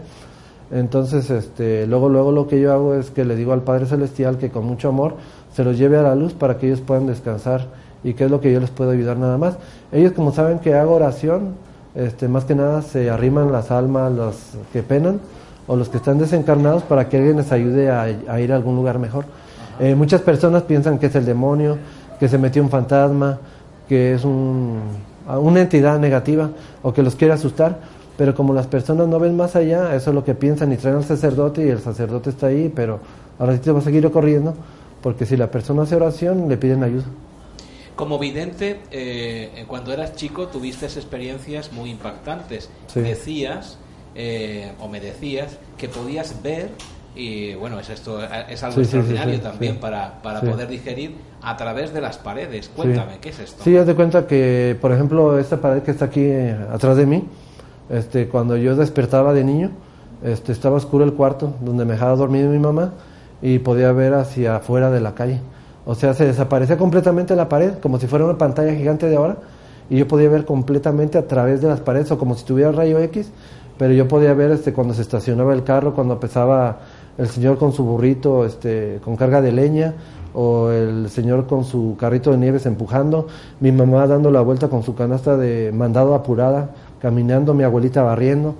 Entonces, 0.71 1.29
este, 1.29 1.87
luego, 1.87 2.09
luego 2.09 2.31
lo 2.31 2.47
que 2.47 2.59
yo 2.59 2.73
hago 2.73 2.93
es 2.93 3.09
que 3.09 3.23
le 3.23 3.35
digo 3.35 3.53
al 3.53 3.61
Padre 3.61 3.85
Celestial 3.85 4.37
que 4.37 4.49
con 4.49 4.65
mucho 4.65 4.89
amor 4.89 5.15
se 5.53 5.63
los 5.63 5.77
lleve 5.77 5.97
a 5.97 6.01
la 6.01 6.15
luz 6.15 6.33
para 6.33 6.57
que 6.57 6.67
ellos 6.67 6.81
puedan 6.81 7.07
descansar 7.07 7.67
y 8.03 8.13
qué 8.13 8.25
es 8.25 8.31
lo 8.31 8.41
que 8.41 8.51
yo 8.51 8.59
les 8.59 8.69
puedo 8.69 8.91
ayudar 8.91 9.17
nada 9.17 9.37
más. 9.37 9.57
Ellos 9.91 10.11
como 10.11 10.31
saben 10.31 10.59
que 10.59 10.75
hago 10.75 10.95
oración, 10.95 11.55
este, 11.95 12.27
más 12.27 12.45
que 12.45 12.53
nada 12.53 12.81
se 12.81 13.09
arriman 13.09 13.51
las 13.51 13.71
almas, 13.71 14.11
los 14.11 14.35
que 14.73 14.83
penan 14.83 15.19
o 15.67 15.75
los 15.75 15.89
que 15.89 15.97
están 15.97 16.17
desencarnados 16.17 16.83
para 16.83 17.09
que 17.09 17.17
alguien 17.17 17.37
les 17.37 17.51
ayude 17.51 17.89
a, 17.89 18.09
ir 18.39 18.51
a 18.51 18.55
algún 18.55 18.75
lugar 18.75 18.99
mejor. 18.99 19.25
Eh, 19.79 19.95
muchas 19.95 20.21
personas 20.21 20.63
piensan 20.63 20.99
que 20.99 21.07
es 21.07 21.15
el 21.15 21.25
demonio, 21.25 21.77
que 22.19 22.27
se 22.27 22.37
metió 22.37 22.61
un 22.61 22.69
fantasma, 22.69 23.39
que 23.87 24.13
es 24.13 24.23
un, 24.25 24.79
una 25.27 25.61
entidad 25.61 25.99
negativa 25.99 26.49
o 26.81 26.93
que 26.93 27.03
los 27.03 27.15
quiere 27.15 27.33
asustar, 27.33 27.79
pero 28.17 28.33
como 28.33 28.53
las 28.53 28.67
personas 28.67 29.07
no 29.07 29.19
ven 29.19 29.37
más 29.37 29.55
allá, 29.55 29.95
eso 29.95 30.09
es 30.09 30.15
lo 30.15 30.23
que 30.23 30.33
piensan 30.33 30.73
y 30.73 30.77
traen 30.77 30.97
al 30.97 31.05
sacerdote 31.05 31.65
y 31.65 31.69
el 31.69 31.79
sacerdote 31.79 32.31
está 32.31 32.47
ahí, 32.47 32.71
pero 32.73 32.99
ahora 33.37 33.53
sí 33.53 33.59
te 33.59 33.71
va 33.71 33.79
a 33.79 33.83
seguir 33.83 34.09
corriendo, 34.09 34.55
porque 35.01 35.25
si 35.25 35.37
la 35.37 35.51
persona 35.51 35.83
hace 35.83 35.95
oración, 35.95 36.49
le 36.49 36.57
piden 36.57 36.83
ayuda. 36.83 37.05
Como 37.95 38.19
vidente, 38.19 38.81
eh, 38.91 39.65
cuando 39.67 39.93
eras 39.93 40.15
chico 40.15 40.47
tuviste 40.47 40.85
experiencias 40.85 41.71
muy 41.73 41.89
impactantes. 41.89 42.69
Decías, 42.93 43.77
eh, 44.13 44.71
o 44.79 44.87
me 44.87 44.99
decías, 44.99 45.57
que 45.77 45.87
podías 45.89 46.41
ver 46.43 46.69
y 47.15 47.55
bueno, 47.55 47.79
es 47.79 47.89
esto 47.89 48.19
es 48.23 48.63
algo 48.63 48.81
extraordinario 48.81 49.41
también 49.41 49.77
para, 49.77 50.21
para 50.21 50.39
poder 50.41 50.67
digerir 50.67 51.15
a 51.41 51.57
través 51.57 51.91
de 51.91 51.99
las 51.99 52.19
paredes. 52.19 52.69
Cuéntame, 52.69 53.17
¿qué 53.19 53.29
es 53.29 53.39
esto? 53.39 53.63
Sí, 53.63 53.75
haz 53.75 53.87
de 53.87 53.95
cuenta 53.95 54.27
que, 54.27 54.77
por 54.79 54.91
ejemplo, 54.91 55.39
esta 55.39 55.59
pared 55.59 55.81
que 55.81 55.91
está 55.91 56.05
aquí 56.05 56.21
eh, 56.21 56.55
atrás 56.71 56.95
de 56.97 57.07
mí, 57.07 57.23
este, 57.89 58.27
cuando 58.27 58.57
yo 58.57 58.75
despertaba 58.75 59.33
de 59.33 59.43
niño, 59.43 59.71
este, 60.23 60.51
estaba 60.51 60.77
oscuro 60.77 61.05
el 61.05 61.13
cuarto 61.13 61.53
donde 61.61 61.85
me 61.85 61.93
dejaba 61.93 62.15
dormir 62.15 62.45
mi 62.45 62.59
mamá 62.59 62.93
y 63.41 63.59
podía 63.59 63.91
ver 63.91 64.13
hacia 64.13 64.57
afuera 64.57 64.89
de 64.89 65.01
la 65.01 65.13
calle. 65.13 65.39
O 65.85 65.95
sea, 65.95 66.13
se 66.13 66.25
desaparecía 66.25 66.77
completamente 66.77 67.35
la 67.35 67.47
pared, 67.47 67.75
como 67.81 67.99
si 67.99 68.07
fuera 68.07 68.25
una 68.25 68.37
pantalla 68.37 68.73
gigante 68.73 69.07
de 69.07 69.15
ahora, 69.15 69.37
y 69.89 69.97
yo 69.97 70.07
podía 70.07 70.29
ver 70.29 70.43
completamente 70.43 71.17
a 71.17 71.27
través 71.27 71.61
de 71.61 71.69
las 71.69 71.79
paredes, 71.79 72.11
o 72.11 72.17
como 72.17 72.35
si 72.35 72.43
tuviera 72.43 72.71
rayo 72.71 72.99
X, 72.99 73.31
pero 73.77 73.93
yo 73.93 74.07
podía 74.07 74.33
ver 74.33 74.51
este, 74.51 74.73
cuando 74.73 74.93
se 74.93 75.01
estacionaba 75.01 75.53
el 75.53 75.63
carro, 75.63 75.93
cuando 75.93 76.19
pesaba 76.19 76.79
el 77.17 77.27
señor 77.27 77.57
con 77.57 77.73
su 77.73 77.83
burrito 77.83 78.45
este, 78.45 78.99
con 79.03 79.15
carga 79.15 79.41
de 79.41 79.51
leña 79.51 79.95
o 80.33 80.69
el 80.69 81.09
señor 81.09 81.47
con 81.47 81.63
su 81.63 81.95
carrito 81.99 82.31
de 82.31 82.37
nieves 82.37 82.65
empujando, 82.65 83.27
mi 83.59 83.71
mamá 83.71 84.05
dando 84.05 84.29
la 84.29 84.41
vuelta 84.41 84.67
con 84.67 84.83
su 84.83 84.93
canasta 84.93 85.35
de 85.35 85.71
mandado 85.71 86.13
apurada, 86.13 86.71
caminando, 86.99 87.53
mi 87.53 87.63
abuelita 87.63 88.01
barriendo. 88.01 88.55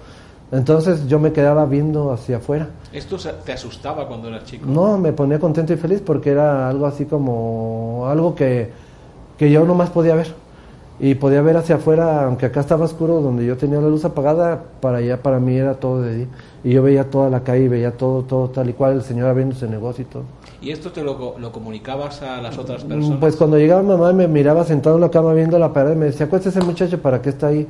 Entonces 0.51 1.07
yo 1.07 1.19
me 1.19 1.33
quedaba 1.33 1.65
viendo 1.65 2.11
hacia 2.11 2.37
afuera. 2.37 2.69
¿Esto 2.93 3.17
te 3.45 3.51
asustaba 3.51 4.07
cuando 4.07 4.29
eras 4.29 4.45
chico? 4.45 4.65
No, 4.65 4.97
me 4.97 5.11
ponía 5.11 5.39
contento 5.39 5.73
y 5.73 5.77
feliz 5.77 6.01
porque 6.05 6.31
era 6.31 6.69
algo 6.69 6.85
así 6.85 7.05
como 7.05 8.05
algo 8.07 8.33
que, 8.33 8.71
que 9.37 9.51
yo 9.51 9.65
más 9.65 9.89
podía 9.89 10.15
ver. 10.15 10.33
Y 10.99 11.13
podía 11.13 11.43
ver 11.43 11.57
hacia 11.57 11.75
afuera, 11.75 12.25
aunque 12.25 12.47
acá 12.47 12.61
estaba 12.61 12.85
oscuro, 12.85 13.21
donde 13.21 13.45
yo 13.45 13.55
tenía 13.55 13.79
la 13.79 13.87
luz 13.87 14.03
apagada, 14.03 14.63
para 14.81 14.97
allá 14.97 15.21
para 15.21 15.39
mí 15.39 15.55
era 15.55 15.75
todo 15.75 16.01
de 16.01 16.15
día 16.15 16.27
y 16.67 16.73
yo 16.73 16.83
veía 16.83 17.09
toda 17.09 17.29
la 17.29 17.43
calle, 17.43 17.69
veía 17.69 17.95
todo, 17.95 18.23
todo 18.23 18.49
tal 18.49 18.69
y 18.69 18.73
cual, 18.73 18.95
el 18.95 19.01
señor 19.01 19.29
abriendo 19.29 19.55
su 19.55 19.69
negocio 19.69 20.03
y 20.03 20.05
todo. 20.05 20.23
¿Y 20.61 20.71
esto 20.71 20.91
te 20.91 21.01
lo, 21.01 21.39
lo 21.39 21.51
comunicabas 21.51 22.21
a 22.23 22.41
las 22.41 22.57
otras 22.57 22.83
mm, 22.83 22.87
personas? 22.89 23.19
Pues 23.19 23.35
cuando 23.37 23.57
llegaba 23.57 23.81
mamá 23.83 24.11
me 24.11 24.27
miraba 24.27 24.65
sentado 24.65 24.95
en 24.95 25.01
la 25.01 25.09
cama 25.09 25.33
viendo 25.33 25.57
la 25.57 25.71
pared 25.71 25.93
y 25.93 25.95
me 25.95 26.05
decía, 26.07 26.25
acuéstese 26.25 26.59
muchacho, 26.61 27.01
¿para 27.01 27.21
qué 27.21 27.29
está 27.29 27.47
ahí 27.47 27.65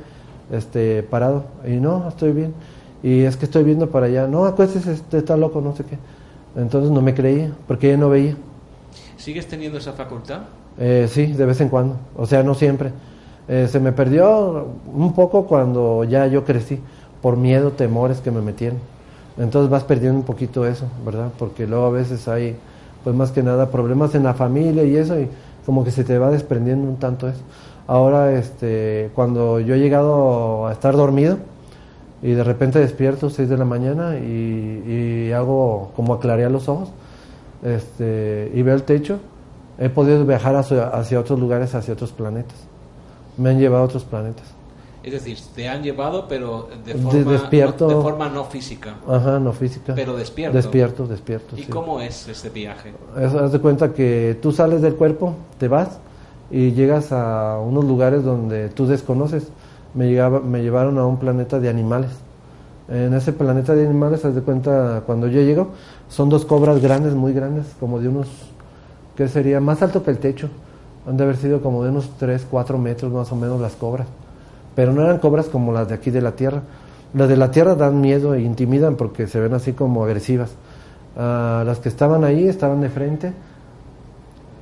este, 0.50 1.02
parado? 1.02 1.44
Y 1.66 1.76
no, 1.76 2.08
estoy 2.08 2.32
bien. 2.32 2.54
Y 3.02 3.22
es 3.22 3.36
que 3.36 3.44
estoy 3.44 3.64
viendo 3.64 3.90
para 3.90 4.06
allá. 4.06 4.26
No, 4.26 4.44
acuéstese, 4.44 4.92
este, 4.92 5.18
está 5.18 5.36
loco, 5.36 5.60
no 5.60 5.74
sé 5.74 5.84
qué. 5.84 5.98
Entonces 6.56 6.90
no 6.90 7.00
me 7.00 7.14
creía, 7.14 7.52
porque 7.66 7.88
ella 7.88 7.98
no 7.98 8.08
veía. 8.10 8.36
¿Sigues 9.16 9.46
teniendo 9.46 9.78
esa 9.78 9.92
facultad? 9.92 10.42
Eh, 10.78 11.08
sí, 11.10 11.26
de 11.26 11.44
vez 11.44 11.60
en 11.60 11.68
cuando. 11.68 11.96
O 12.16 12.26
sea, 12.26 12.42
no 12.42 12.54
siempre. 12.54 12.92
Eh, 13.48 13.68
se 13.70 13.80
me 13.80 13.92
perdió 13.92 14.66
un 14.92 15.12
poco 15.14 15.46
cuando 15.46 16.04
ya 16.04 16.26
yo 16.26 16.44
crecí 16.44 16.80
por 17.22 17.36
miedo, 17.36 17.72
temores 17.72 18.20
que 18.20 18.30
me 18.30 18.40
metieron. 18.40 18.78
Entonces 19.38 19.70
vas 19.70 19.84
perdiendo 19.84 20.18
un 20.18 20.24
poquito 20.24 20.66
eso, 20.66 20.86
¿verdad? 21.04 21.30
Porque 21.38 21.66
luego 21.66 21.86
a 21.86 21.90
veces 21.90 22.26
hay, 22.28 22.56
pues 23.04 23.14
más 23.14 23.30
que 23.30 23.42
nada, 23.42 23.70
problemas 23.70 24.14
en 24.14 24.24
la 24.24 24.34
familia 24.34 24.84
y 24.84 24.96
eso, 24.96 25.18
y 25.18 25.28
como 25.64 25.84
que 25.84 25.90
se 25.90 26.04
te 26.04 26.18
va 26.18 26.30
desprendiendo 26.30 26.88
un 26.88 26.96
tanto 26.96 27.28
eso. 27.28 27.40
Ahora, 27.88 28.38
este, 28.38 29.10
cuando 29.14 29.60
yo 29.60 29.74
he 29.74 29.78
llegado 29.78 30.66
a 30.66 30.72
estar 30.72 30.94
dormido 30.94 31.38
y 32.20 32.32
de 32.32 32.44
repente 32.44 32.78
despierto 32.78 33.30
6 33.30 33.48
de 33.48 33.56
la 33.56 33.64
mañana 33.64 34.18
y, 34.18 35.32
hago 35.32 35.92
como 35.96 36.14
aclarear 36.14 36.50
los 36.50 36.68
ojos 36.68 36.90
este, 37.62 38.50
y 38.54 38.62
veo 38.62 38.74
el 38.74 38.82
techo, 38.82 39.18
he 39.78 39.88
podido 39.88 40.24
viajar 40.26 40.54
hacia, 40.56 40.88
hacia 40.88 41.18
otros 41.18 41.40
lugares, 41.40 41.74
hacia 41.74 41.94
otros 41.94 42.12
planetas. 42.12 42.58
Me 43.38 43.50
han 43.50 43.58
llevado 43.58 43.84
a 43.84 43.86
otros 43.86 44.04
planetas. 44.04 44.44
Es 45.02 45.12
decir, 45.12 45.38
te 45.54 45.66
han 45.66 45.82
llevado, 45.82 46.26
pero 46.28 46.68
de 46.84 46.94
forma, 46.94 47.30
despierto, 47.30 47.88
no, 47.88 47.96
de 47.96 48.02
forma 48.02 48.28
no 48.28 48.44
física. 48.44 48.96
Ajá, 49.08 49.38
no 49.38 49.54
física. 49.54 49.94
Pero 49.94 50.14
despierto. 50.14 50.54
Despierto, 50.54 51.06
despierto. 51.06 51.56
¿Y 51.56 51.62
cómo 51.62 52.02
es 52.02 52.28
este 52.28 52.50
viaje? 52.50 52.92
haz 53.16 53.50
de 53.52 53.58
cuenta 53.60 53.94
que 53.94 54.38
tú 54.42 54.52
sales 54.52 54.82
del 54.82 54.96
cuerpo, 54.96 55.34
te 55.58 55.68
vas 55.68 56.00
y 56.50 56.72
llegas 56.72 57.12
a 57.12 57.58
unos 57.58 57.84
lugares 57.84 58.24
donde 58.24 58.68
tú 58.68 58.86
desconoces. 58.86 59.48
Me, 59.94 60.08
llegaba, 60.08 60.40
me 60.40 60.62
llevaron 60.62 60.98
a 60.98 61.06
un 61.06 61.18
planeta 61.18 61.58
de 61.58 61.68
animales. 61.68 62.10
En 62.88 63.12
ese 63.14 63.32
planeta 63.32 63.74
de 63.74 63.86
animales, 63.86 64.24
haz 64.24 64.34
de 64.34 64.40
cuenta, 64.40 65.02
cuando 65.06 65.28
yo 65.28 65.42
llego, 65.42 65.68
son 66.08 66.28
dos 66.28 66.44
cobras 66.44 66.80
grandes, 66.80 67.14
muy 67.14 67.32
grandes, 67.32 67.66
como 67.78 68.00
de 68.00 68.08
unos, 68.08 68.28
¿qué 69.16 69.28
sería? 69.28 69.60
Más 69.60 69.82
alto 69.82 70.02
que 70.02 70.10
el 70.10 70.18
techo. 70.18 70.48
Han 71.06 71.16
de 71.16 71.24
haber 71.24 71.36
sido 71.36 71.60
como 71.60 71.84
de 71.84 71.90
unos 71.90 72.10
3, 72.18 72.46
4 72.50 72.78
metros 72.78 73.12
más 73.12 73.30
o 73.32 73.36
menos 73.36 73.60
las 73.60 73.74
cobras 73.74 74.06
pero 74.78 74.92
no 74.92 75.02
eran 75.02 75.18
cobras 75.18 75.46
como 75.46 75.72
las 75.72 75.88
de 75.88 75.96
aquí 75.96 76.12
de 76.12 76.20
la 76.20 76.36
tierra. 76.36 76.62
Las 77.12 77.28
de 77.28 77.36
la 77.36 77.50
tierra 77.50 77.74
dan 77.74 78.00
miedo 78.00 78.34
e 78.34 78.42
intimidan 78.42 78.94
porque 78.94 79.26
se 79.26 79.40
ven 79.40 79.52
así 79.52 79.72
como 79.72 80.04
agresivas. 80.04 80.50
Ah, 81.16 81.64
las 81.66 81.80
que 81.80 81.88
estaban 81.88 82.22
ahí 82.22 82.46
estaban 82.46 82.80
de 82.80 82.88
frente 82.88 83.32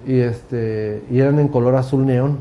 y, 0.07 0.21
este, 0.21 1.03
y 1.11 1.19
eran 1.19 1.39
en 1.39 1.49
color 1.49 1.75
azul 1.75 2.07
neón, 2.07 2.39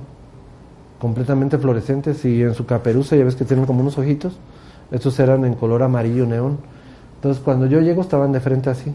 completamente 1.00 1.57
fluorescentes 1.57 2.24
y 2.25 2.41
en 2.43 2.53
su 2.53 2.65
caperuza 2.65 3.15
ya 3.15 3.25
ves 3.25 3.36
que 3.36 3.45
tienen 3.45 3.65
como 3.65 3.81
unos 3.81 3.98
ojitos, 3.98 4.38
estos 4.91 5.19
eran 5.19 5.45
en 5.45 5.55
color 5.55 5.84
amarillo 5.84 6.25
neón. 6.25 6.57
Entonces 7.15 7.43
cuando 7.43 7.65
yo 7.65 7.81
llego 7.81 8.01
estaban 8.01 8.31
de 8.31 8.39
frente 8.39 8.69
así. 8.69 8.93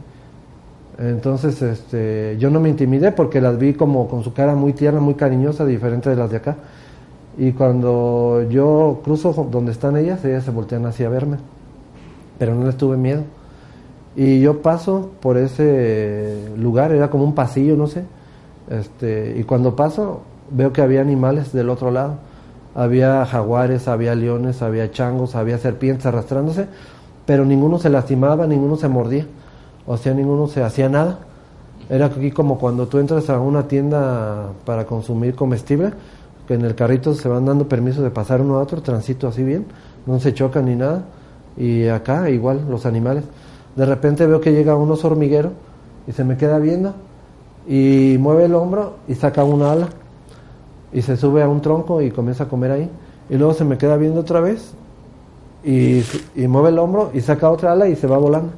Entonces 0.98 1.60
este, 1.62 2.36
yo 2.38 2.50
no 2.50 2.60
me 2.60 2.68
intimidé 2.68 3.10
porque 3.12 3.40
las 3.40 3.58
vi 3.58 3.74
como 3.74 4.08
con 4.08 4.22
su 4.22 4.32
cara 4.32 4.54
muy 4.54 4.72
tierna, 4.72 5.00
muy 5.00 5.14
cariñosa, 5.14 5.64
diferente 5.64 6.10
de 6.10 6.16
las 6.16 6.30
de 6.30 6.36
acá. 6.36 6.56
Y 7.38 7.52
cuando 7.52 8.46
yo 8.50 9.00
cruzo 9.02 9.32
donde 9.50 9.72
están 9.72 9.96
ellas, 9.96 10.24
ellas 10.24 10.44
se 10.44 10.50
voltean 10.50 10.86
hacia 10.86 11.08
verme. 11.08 11.38
Pero 12.38 12.54
no 12.54 12.66
les 12.66 12.76
tuve 12.76 12.96
miedo. 12.96 13.22
Y 14.14 14.40
yo 14.40 14.62
paso 14.62 15.10
por 15.20 15.36
ese 15.36 16.50
lugar, 16.56 16.92
era 16.92 17.08
como 17.10 17.24
un 17.24 17.34
pasillo, 17.34 17.76
no 17.76 17.86
sé. 17.86 18.04
Este, 18.70 19.34
y 19.36 19.42
cuando 19.42 19.74
paso, 19.76 20.22
veo 20.50 20.72
que 20.72 20.80
había 20.80 21.00
animales 21.00 21.52
del 21.52 21.68
otro 21.68 21.90
lado. 21.90 22.14
Había 22.74 23.26
jaguares, 23.26 23.88
había 23.88 24.14
leones, 24.14 24.62
había 24.62 24.90
changos, 24.92 25.34
había 25.34 25.58
serpientes 25.58 26.06
arrastrándose, 26.06 26.68
pero 27.26 27.44
ninguno 27.44 27.78
se 27.78 27.90
lastimaba, 27.90 28.46
ninguno 28.46 28.76
se 28.76 28.88
mordía. 28.88 29.26
O 29.86 29.96
sea, 29.96 30.14
ninguno 30.14 30.46
se 30.46 30.62
hacía 30.62 30.88
nada. 30.88 31.18
Era 31.88 32.06
aquí 32.06 32.30
como 32.30 32.58
cuando 32.58 32.86
tú 32.86 32.98
entras 32.98 33.28
a 33.28 33.40
una 33.40 33.66
tienda 33.66 34.52
para 34.64 34.86
consumir 34.86 35.34
comestible 35.34 35.92
que 36.46 36.54
en 36.54 36.64
el 36.64 36.76
carrito 36.76 37.14
se 37.14 37.28
van 37.28 37.44
dando 37.44 37.68
permiso 37.68 38.02
de 38.02 38.10
pasar 38.10 38.40
uno 38.40 38.56
a 38.56 38.62
otro, 38.62 38.82
transito 38.82 39.26
así 39.28 39.42
bien, 39.42 39.66
no 40.06 40.18
se 40.20 40.32
chocan 40.32 40.66
ni 40.66 40.76
nada. 40.76 41.04
Y 41.56 41.88
acá 41.88 42.30
igual 42.30 42.66
los 42.68 42.86
animales. 42.86 43.24
De 43.74 43.84
repente 43.84 44.26
veo 44.26 44.40
que 44.40 44.52
llega 44.52 44.76
un 44.76 44.90
oso 44.90 45.08
hormiguero 45.08 45.52
y 46.06 46.12
se 46.12 46.22
me 46.22 46.36
queda 46.36 46.58
viendo 46.58 46.94
y 47.70 48.18
mueve 48.18 48.46
el 48.46 48.54
hombro 48.56 48.96
y 49.06 49.14
saca 49.14 49.44
una 49.44 49.70
ala 49.70 49.88
y 50.92 51.02
se 51.02 51.16
sube 51.16 51.40
a 51.40 51.48
un 51.48 51.62
tronco 51.62 52.02
y 52.02 52.10
comienza 52.10 52.44
a 52.44 52.48
comer 52.48 52.72
ahí. 52.72 52.90
Y 53.28 53.36
luego 53.36 53.54
se 53.54 53.64
me 53.64 53.78
queda 53.78 53.96
viendo 53.96 54.20
otra 54.20 54.40
vez 54.40 54.72
y, 55.62 56.02
y 56.34 56.48
mueve 56.48 56.70
el 56.70 56.80
hombro 56.80 57.12
y 57.14 57.20
saca 57.20 57.48
otra 57.48 57.70
ala 57.70 57.88
y 57.88 57.94
se 57.94 58.08
va 58.08 58.18
volando. 58.18 58.52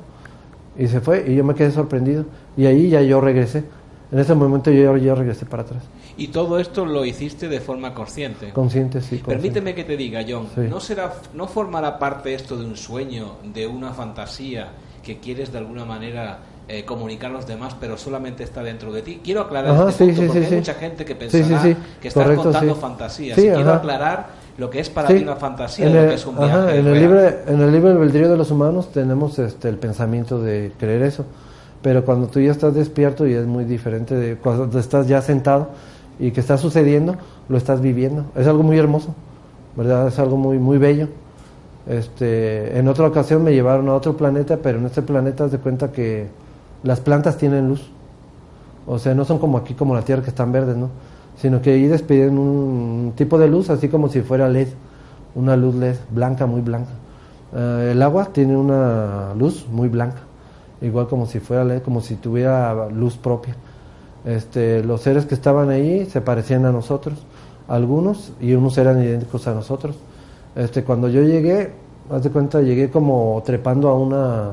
Y 0.79 0.89
se 0.89 1.03
fue 1.03 1.27
y 1.29 1.35
yo 1.35 1.45
me 1.45 1.55
quedé 1.55 1.71
sorprendido. 1.71 2.25
Y 2.57 2.65
ahí 2.65 2.89
ya 2.89 3.03
yo 3.03 3.21
regresé. 3.21 3.65
En 4.11 4.19
ese 4.19 4.35
momento 4.35 4.71
yo, 4.71 4.97
yo 4.97 5.15
regresé 5.15 5.45
para 5.45 5.63
atrás. 5.63 5.83
Y 6.17 6.29
todo 6.29 6.59
esto 6.59 6.87
lo 6.87 7.05
hiciste 7.05 7.49
de 7.49 7.61
forma 7.61 7.93
consciente. 7.93 8.51
Consciente, 8.53 9.03
sí. 9.03 9.19
Permíteme 9.19 9.75
que 9.75 9.85
te 9.85 9.97
diga, 9.99 10.25
John, 10.27 10.49
¿no, 10.71 10.81
será, 10.81 11.13
¿no 11.35 11.47
formará 11.49 11.99
parte 11.99 12.33
esto 12.33 12.57
de 12.57 12.65
un 12.65 12.77
sueño, 12.77 13.33
de 13.53 13.67
una 13.67 13.93
fantasía 13.93 14.69
que 15.03 15.19
quieres 15.19 15.53
de 15.53 15.59
alguna 15.59 15.85
manera 15.85 16.39
eh, 16.69 16.85
comunicar 16.85 17.31
a 17.31 17.35
los 17.35 17.47
demás, 17.47 17.77
pero 17.79 17.97
solamente 17.97 18.45
está 18.45 18.63
dentro 18.63 18.93
de 18.93 19.03
ti? 19.03 19.21
Quiero 19.23 19.43
aclarar 19.43 19.89
este 19.89 20.07
punto, 20.07 20.27
porque 20.27 20.47
hay 20.47 20.53
mucha 20.57 20.75
gente 20.75 21.05
que 21.05 21.15
pensará 21.15 21.77
que 22.01 22.09
estás 22.09 22.37
contando 22.37 22.75
fantasías. 22.77 23.39
y 23.39 23.43
quiero 23.43 23.73
aclarar 23.73 24.43
lo 24.59 24.69
que 24.69 24.81
es 24.81 24.91
para 24.91 25.09
ti 25.09 25.23
una 25.23 25.37
fantasía, 25.37 25.87
lo 25.87 26.09
que 26.09 26.15
es 26.15 26.27
un 26.27 26.37
viaje. 26.37 26.79
en, 26.79 26.87
el 26.87 27.01
libre, 27.01 27.39
en 27.47 27.61
el 27.61 27.73
libre 27.73 27.91
albedrío 27.91 28.29
de 28.29 28.37
los 28.37 28.51
humanos 28.51 28.93
tenemos 28.93 29.39
este, 29.39 29.69
el 29.69 29.77
pensamiento 29.77 30.41
de 30.41 30.73
creer 30.79 31.03
eso 31.03 31.25
pero 31.83 32.05
cuando 32.05 32.29
tú 32.29 32.41
ya 32.41 32.53
estás 32.53 32.75
despierto 32.75 33.27
y 33.27 33.35
es 33.35 33.45
muy 33.45 33.65
diferente 33.65 34.15
de 34.15 34.37
cuando 34.37 34.79
estás 34.79 35.09
ya 35.09 35.21
sentado 35.21 35.71
y 36.19 36.31
que 36.31 36.41
está 36.41 36.57
sucediendo, 36.57 37.17
lo 37.49 37.59
estás 37.59 37.81
viviendo. 37.81 38.27
Es 38.37 38.47
algo 38.47 38.63
muy 38.63 38.79
hermoso, 38.79 39.15
¿verdad? 39.77 40.07
Es 40.07 40.19
algo 40.21 40.37
muy, 40.37 40.59
muy 40.59 40.79
bello. 40.79 41.09
Este, 41.89 42.79
en 42.79 42.87
otra 42.87 43.09
ocasión 43.09 43.43
me 43.43 43.53
llevaron 43.53 43.89
a 43.89 43.95
otro 43.95 44.17
planeta, 44.17 44.59
pero 44.63 44.79
en 44.79 44.87
este 44.87 45.03
planeta 45.03 45.49
de 45.49 45.59
cuenta 45.59 45.91
que 45.91 46.29
las 46.83 47.01
plantas 47.01 47.37
tienen 47.37 47.69
luz. 47.69 47.91
O 48.87 48.99
sea, 48.99 49.15
no 49.15 49.25
son 49.25 49.39
como 49.39 49.59
aquí, 49.59 49.75
como 49.75 49.95
la 49.95 50.03
Tierra, 50.03 50.23
que 50.23 50.31
están 50.31 50.53
verdes, 50.53 50.77
¿no? 50.77 50.91
sino 51.37 51.61
que 51.63 51.73
ahí 51.73 51.87
despiden 51.87 52.39
un 52.39 53.15
tipo 53.17 53.39
de 53.39 53.49
luz, 53.49 53.71
así 53.71 53.89
como 53.89 54.09
si 54.09 54.21
fuera 54.23 54.49
LED, 54.49 54.69
una 55.35 55.57
luz 55.57 55.75
LED 55.75 55.97
blanca, 56.11 56.47
muy 56.47 56.61
blanca. 56.61 56.91
Eh, 57.55 57.91
el 57.93 58.03
agua 58.03 58.27
tiene 58.33 58.57
una 58.57 59.35
luz 59.35 59.67
muy 59.69 59.89
blanca, 59.89 60.21
igual 60.81 61.09
como 61.09 61.27
si 61.27 61.41
fuera 61.41 61.65
LED, 61.65 61.83
como 61.83 62.01
si 62.01 62.17
tuviera 62.17 62.89
luz 62.91 63.17
propia. 63.17 63.57
Este, 64.25 64.85
los 64.85 65.01
seres 65.01 65.27
que 65.27 65.35
estaban 65.35 65.71
ahí 65.71 66.07
se 66.07 66.21
parecían 66.21 66.65
a 66.65 66.73
nosotros, 66.73 67.19
algunos, 67.67 68.33
y 68.41 68.53
unos 68.55 68.79
eran 68.79 69.03
idénticos 69.03 69.49
a 69.49 69.55
nosotros. 69.55 69.97
Este, 70.55 70.85
cuando 70.85 71.09
yo 71.09 71.23
llegué, 71.23 71.73
haz 72.11 72.23
de 72.23 72.31
cuenta, 72.31 72.61
llegué 72.61 72.91
como 72.91 73.43
trepando 73.45 73.89
a 73.89 73.95
una, 73.95 74.51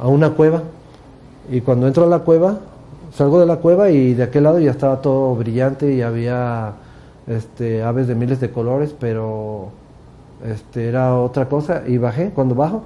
a 0.00 0.06
una 0.06 0.30
cueva, 0.30 0.62
y 1.50 1.60
cuando 1.60 1.86
entro 1.86 2.04
a 2.04 2.06
la 2.08 2.20
cueva, 2.20 2.58
salgo 3.14 3.40
de 3.40 3.46
la 3.46 3.56
cueva 3.56 3.90
y 3.90 4.14
de 4.14 4.24
aquel 4.24 4.44
lado 4.44 4.58
ya 4.58 4.70
estaba 4.70 5.00
todo 5.00 5.34
brillante 5.34 5.92
y 5.92 6.02
había 6.02 6.74
este, 7.26 7.82
aves 7.82 8.06
de 8.06 8.14
miles 8.14 8.40
de 8.40 8.50
colores, 8.50 8.94
pero 8.98 9.70
este, 10.44 10.88
era 10.88 11.16
otra 11.16 11.48
cosa. 11.48 11.82
Y 11.86 11.98
bajé, 11.98 12.30
cuando 12.30 12.54
bajo, 12.54 12.82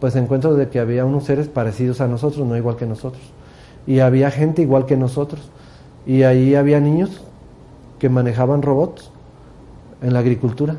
pues 0.00 0.16
encuentro 0.16 0.54
de 0.54 0.68
que 0.68 0.78
había 0.78 1.04
unos 1.04 1.24
seres 1.24 1.48
parecidos 1.48 2.00
a 2.00 2.08
nosotros, 2.08 2.46
no 2.46 2.56
igual 2.56 2.76
que 2.76 2.86
nosotros. 2.86 3.22
Y 3.86 4.00
había 4.00 4.30
gente 4.30 4.62
igual 4.62 4.86
que 4.86 4.96
nosotros. 4.96 5.50
Y 6.06 6.22
ahí 6.22 6.54
había 6.54 6.80
niños 6.80 7.22
que 7.98 8.08
manejaban 8.08 8.62
robots 8.62 9.10
en 10.02 10.12
la 10.12 10.18
agricultura. 10.18 10.76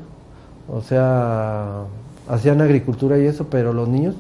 O 0.70 0.82
sea, 0.82 1.84
hacían 2.30 2.62
agricultura 2.62 3.18
y 3.18 3.26
eso, 3.26 3.48
pero 3.50 3.74
los 3.74 3.88
niños 3.88 4.16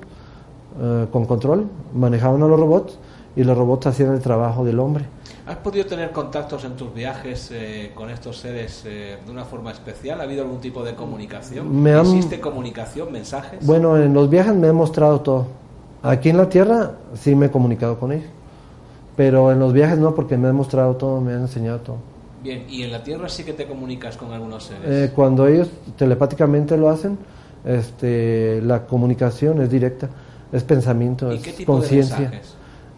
eh, 0.80 1.08
con 1.12 1.26
control 1.26 1.68
manejaban 1.94 2.42
a 2.44 2.48
los 2.48 2.60
robots 2.60 2.98
y 3.36 3.44
los 3.44 3.58
robots 3.58 3.88
hacían 3.88 4.14
el 4.14 4.22
trabajo 4.22 4.64
del 4.64 4.80
hombre. 4.80 5.06
¿Has 5.46 5.58
podido 5.58 5.86
tener 5.86 6.12
contactos 6.12 6.64
en 6.64 6.76
tus 6.76 6.94
viajes 6.94 7.50
eh, 7.52 7.92
con 7.94 8.10
estos 8.10 8.38
seres 8.38 8.84
eh, 8.86 9.18
de 9.26 9.32
una 9.32 9.44
forma 9.44 9.72
especial? 9.72 10.22
¿Ha 10.22 10.24
habido 10.24 10.44
algún 10.44 10.62
tipo 10.62 10.84
de 10.84 10.96
comunicación? 10.96 11.86
¿Existe 11.86 12.40
comunicación, 12.40 13.12
mensajes? 13.12 13.66
Bueno, 13.66 13.98
en 13.98 14.14
los 14.14 14.30
viajes 14.30 14.54
me 14.56 14.68
he 14.68 14.72
mostrado 14.72 15.20
todo. 15.22 15.48
Aquí 16.02 16.30
en 16.30 16.38
la 16.38 16.48
Tierra 16.48 16.92
sí 17.14 17.36
me 17.36 17.48
he 17.48 17.52
comunicado 17.52 18.00
con 18.00 18.14
ellos, 18.14 18.28
pero 19.18 19.52
en 19.52 19.60
los 19.60 19.74
viajes 19.74 19.98
no, 19.98 20.16
porque 20.16 20.38
me 20.38 20.50
he 20.50 20.54
mostrado 20.54 20.96
todo, 20.96 21.20
me 21.20 21.34
han 21.34 21.42
enseñado 21.42 21.80
todo. 21.80 21.98
Bien, 22.42 22.66
¿y 22.70 22.84
en 22.84 22.92
la 22.92 23.04
Tierra 23.04 23.30
sí 23.30 23.44
que 23.44 23.54
te 23.54 23.66
comunicas 23.66 24.18
con 24.18 24.32
algunos 24.32 24.66
seres? 24.66 24.84
Eh, 24.86 25.12
cuando 25.16 25.48
ellos 25.48 25.70
telepáticamente 25.98 26.78
lo 26.78 26.90
hacen, 26.90 27.18
este, 27.66 28.62
la 28.62 28.86
comunicación 28.86 29.62
es 29.62 29.70
directa, 29.70 30.10
es 30.54 30.64
pensamiento, 30.64 31.32
es 31.32 31.66
conciencia. 31.66 32.32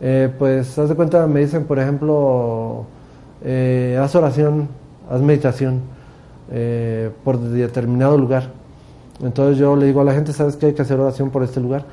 Eh, 0.01 0.29
pues, 0.37 0.77
haz 0.77 0.89
de 0.89 0.95
cuenta, 0.95 1.25
me 1.25 1.39
dicen, 1.39 1.65
por 1.65 1.79
ejemplo, 1.79 2.85
eh, 3.43 3.97
haz 3.99 4.13
oración, 4.13 4.67
haz 5.09 5.21
meditación 5.21 5.81
eh, 6.51 7.09
por 7.23 7.39
determinado 7.39 8.17
lugar. 8.17 8.51
Entonces 9.23 9.57
yo 9.57 9.77
le 9.77 9.85
digo 9.85 10.01
a 10.01 10.03
la 10.03 10.13
gente, 10.13 10.33
¿sabes 10.33 10.57
que 10.57 10.67
hay 10.67 10.73
que 10.73 10.81
hacer 10.81 10.99
oración 10.99 11.29
por 11.31 11.43
este 11.43 11.61
lugar? 11.61 11.85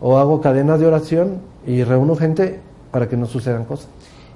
O 0.00 0.18
hago 0.18 0.40
cadenas 0.40 0.80
de 0.80 0.86
oración 0.86 1.38
y 1.64 1.84
reúno 1.84 2.16
gente 2.16 2.60
para 2.90 3.08
que 3.08 3.16
no 3.16 3.26
sucedan 3.26 3.64
cosas. 3.64 3.88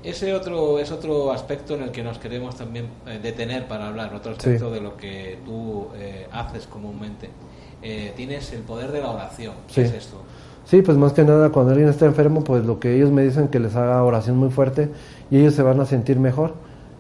Ese 0.05 0.33
otro 0.33 0.79
es 0.79 0.93
otro 0.93 1.33
aspecto 1.33 1.75
en 1.75 1.83
el 1.83 1.91
que 1.91 2.05
nos 2.05 2.19
queremos 2.19 2.55
también 2.55 2.87
detener 3.21 3.67
para 3.67 3.89
hablar, 3.89 4.15
otro 4.15 4.33
aspecto 4.33 4.71
de 4.71 4.81
lo 4.81 4.97
que 4.97 5.39
tú 5.45 5.89
haces 6.31 6.69
comúnmente. 6.69 7.31
tienes 8.15 8.53
el 8.53 8.61
poder 8.61 8.93
de 8.93 9.01
la 9.01 9.11
oración. 9.11 9.55
¿Qué 9.67 9.83
es 9.83 9.93
esto? 9.93 10.23
Sí, 10.69 10.83
pues 10.83 10.99
más 10.99 11.15
que 11.15 11.25
nada 11.25 11.49
cuando 11.49 11.73
alguien 11.73 11.89
está 11.89 12.05
enfermo, 12.05 12.45
pues 12.45 12.67
lo 12.67 12.79
que 12.79 12.95
ellos 12.95 13.11
me 13.11 13.23
dicen 13.23 13.49
que 13.49 13.59
les 13.59 13.75
haga 13.75 14.05
oración 14.05 14.37
muy 14.37 14.51
fuerte 14.51 14.91
y 15.31 15.39
ellos 15.39 15.55
se 15.55 15.63
van 15.63 15.81
a 15.81 15.87
sentir 15.87 16.21
mejor. 16.21 16.53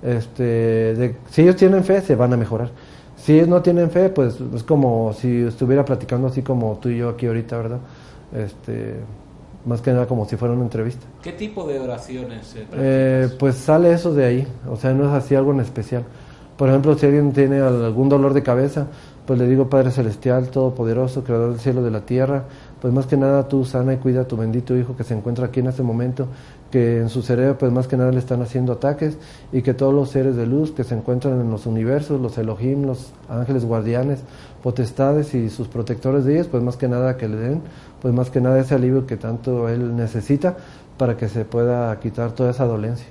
Este, 0.03 1.17
si 1.29 1.43
ellos 1.43 1.57
tienen 1.57 1.85
fe, 1.85 2.01
se 2.01 2.17
van 2.17 2.33
a 2.33 2.39
mejorar. 2.39 2.71
Si 3.17 3.35
ellos 3.35 3.47
no 3.47 3.61
tienen 3.61 3.91
fe, 3.91 4.09
pues 4.09 4.39
es 4.55 4.63
como 4.63 5.13
si 5.13 5.43
estuviera 5.43 5.85
platicando 5.85 6.29
así 6.29 6.41
como 6.41 6.79
tú 6.81 6.89
y 6.89 6.97
yo 6.97 7.11
aquí 7.11 7.27
ahorita, 7.27 7.59
¿verdad? 7.59 7.81
Este, 8.35 8.95
más 9.67 9.83
que 9.83 9.93
nada 9.93 10.07
como 10.07 10.25
si 10.27 10.37
fuera 10.37 10.55
una 10.55 10.63
entrevista. 10.63 11.07
¿Qué 11.23 11.33
tipo 11.33 11.67
de 11.67 11.79
oraciones? 11.79 12.57
Eh, 12.73 13.29
pues 13.39 13.57
sale 13.57 13.93
eso 13.93 14.15
de 14.15 14.25
ahí, 14.25 14.49
o 14.67 14.77
sea, 14.77 14.95
no 14.95 15.05
es 15.05 15.11
así 15.11 15.35
algo 15.35 15.53
en 15.53 15.61
especial. 15.61 16.05
Por 16.57 16.71
ejemplo, 16.71 16.97
si 16.97 17.05
alguien 17.05 17.33
tiene 17.33 17.61
algún 17.61 18.09
dolor 18.09 18.33
de 18.33 18.43
cabeza, 18.43 18.87
pues 19.27 19.39
le 19.39 19.47
digo 19.47 19.69
Padre 19.69 19.91
Celestial, 19.91 20.49
Todopoderoso, 20.49 21.23
Creador 21.23 21.51
del 21.51 21.61
cielo 21.61 21.83
y 21.83 21.85
de 21.85 21.91
la 21.91 22.01
tierra, 22.01 22.45
pues 22.81 22.93
más 22.93 23.07
que 23.07 23.17
nada 23.17 23.49
tú 23.49 23.65
sana 23.65 23.95
y 23.95 23.97
cuida 23.97 24.23
a 24.23 24.29
tu 24.29 24.37
bendito 24.37 24.77
hijo 24.77 24.97
que 24.97 25.05
se 25.05 25.15
encuentra 25.15 25.47
aquí 25.47 25.61
en 25.61 25.67
este 25.67 25.83
momento, 25.83 26.29
que 26.71 26.99
en 26.99 27.09
su 27.09 27.23
cerebro 27.23 27.59
pues 27.59 27.73
más 27.73 27.89
que 27.89 27.97
nada 27.97 28.13
le 28.13 28.19
están 28.19 28.43
haciendo 28.43 28.73
ataques 28.73 29.17
y 29.53 29.63
que 29.63 29.75
todos 29.75 29.93
los 29.93 30.11
seres 30.11 30.37
de 30.37 30.47
luz 30.47 30.71
que 30.71 30.85
se 30.85 30.95
encuentran 30.95 31.41
en 31.41 31.51
los 31.51 31.67
universos, 31.67 32.21
los 32.21 32.39
Elohim, 32.39 32.85
los 32.85 33.13
ángeles 33.29 33.65
guardianes, 33.65 34.21
potestades 34.63 35.35
y 35.35 35.51
sus 35.51 35.69
protectores 35.69 36.25
de 36.25 36.35
ellos, 36.35 36.49
pues 36.49 36.63
más 36.63 36.77
que 36.77 36.89
nada 36.89 37.17
que 37.17 37.29
le 37.29 37.37
den, 37.37 37.63
pues 38.01 38.15
más 38.15 38.31
que 38.31 38.41
nada 38.41 38.59
ese 38.61 38.75
alivio 38.75 39.07
que 39.07 39.17
tanto 39.17 39.69
él 39.69 39.97
necesita 39.97 40.57
para 40.97 41.17
que 41.17 41.29
se 41.29 41.45
pueda 41.45 41.99
quitar 42.01 42.33
toda 42.33 42.51
esa 42.51 42.65
dolencia. 42.65 43.07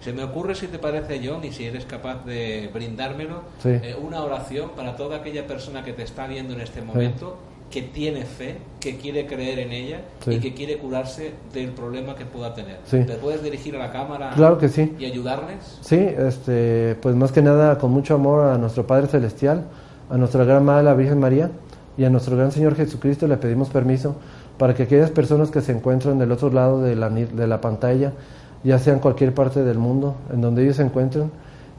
Se 0.00 0.14
me 0.14 0.24
ocurre, 0.24 0.54
si 0.54 0.66
te 0.66 0.78
parece, 0.78 1.20
John, 1.22 1.44
y 1.44 1.52
si 1.52 1.66
eres 1.66 1.84
capaz 1.84 2.24
de 2.24 2.70
brindármelo, 2.72 3.42
eh, 3.64 3.94
una 4.00 4.24
oración 4.24 4.70
para 4.74 4.96
toda 4.96 5.18
aquella 5.18 5.46
persona 5.46 5.84
que 5.84 5.92
te 5.92 6.04
está 6.04 6.26
viendo 6.26 6.54
en 6.54 6.62
este 6.62 6.80
momento 6.80 7.36
que 7.70 7.82
tiene 7.82 8.24
fe, 8.24 8.58
que 8.80 8.96
quiere 8.96 9.26
creer 9.26 9.60
en 9.60 9.72
ella 9.72 10.00
y 10.26 10.38
que 10.40 10.52
quiere 10.54 10.78
curarse 10.78 11.32
del 11.54 11.70
problema 11.70 12.16
que 12.16 12.26
pueda 12.26 12.52
tener. 12.52 12.78
¿Te 12.78 13.14
puedes 13.14 13.42
dirigir 13.42 13.76
a 13.76 13.78
la 13.78 13.92
cámara 13.92 14.30
claro 14.34 14.58
que 14.58 14.68
sí. 14.68 14.94
y 14.98 15.04
ayudarles? 15.04 15.78
Sí, 15.80 15.96
este, 15.96 16.96
pues 17.00 17.14
más 17.14 17.30
que 17.30 17.42
nada 17.42 17.78
con 17.78 17.92
mucho 17.92 18.14
amor 18.14 18.44
a 18.46 18.58
nuestro 18.58 18.86
Padre 18.86 19.06
Celestial, 19.06 19.66
a 20.10 20.16
nuestra 20.16 20.44
gran 20.44 20.64
Madre 20.64 20.84
la 20.84 20.94
Virgen 20.94 21.20
María 21.20 21.50
y 21.96 22.04
a 22.04 22.10
nuestro 22.10 22.36
gran 22.36 22.50
Señor 22.50 22.74
Jesucristo 22.74 23.28
le 23.28 23.36
pedimos 23.36 23.68
permiso 23.68 24.16
para 24.58 24.74
que 24.74 24.82
aquellas 24.82 25.10
personas 25.10 25.50
que 25.50 25.60
se 25.60 25.72
encuentran 25.72 26.18
del 26.18 26.32
otro 26.32 26.50
lado 26.50 26.82
de 26.82 26.96
la, 26.96 27.08
de 27.08 27.46
la 27.46 27.60
pantalla, 27.60 28.12
ya 28.64 28.78
sea 28.78 28.92
en 28.92 28.98
cualquier 28.98 29.32
parte 29.32 29.62
del 29.62 29.78
mundo, 29.78 30.16
en 30.32 30.40
donde 30.40 30.64
ellos 30.64 30.76
se 30.76 30.82
encuentren, 30.82 31.30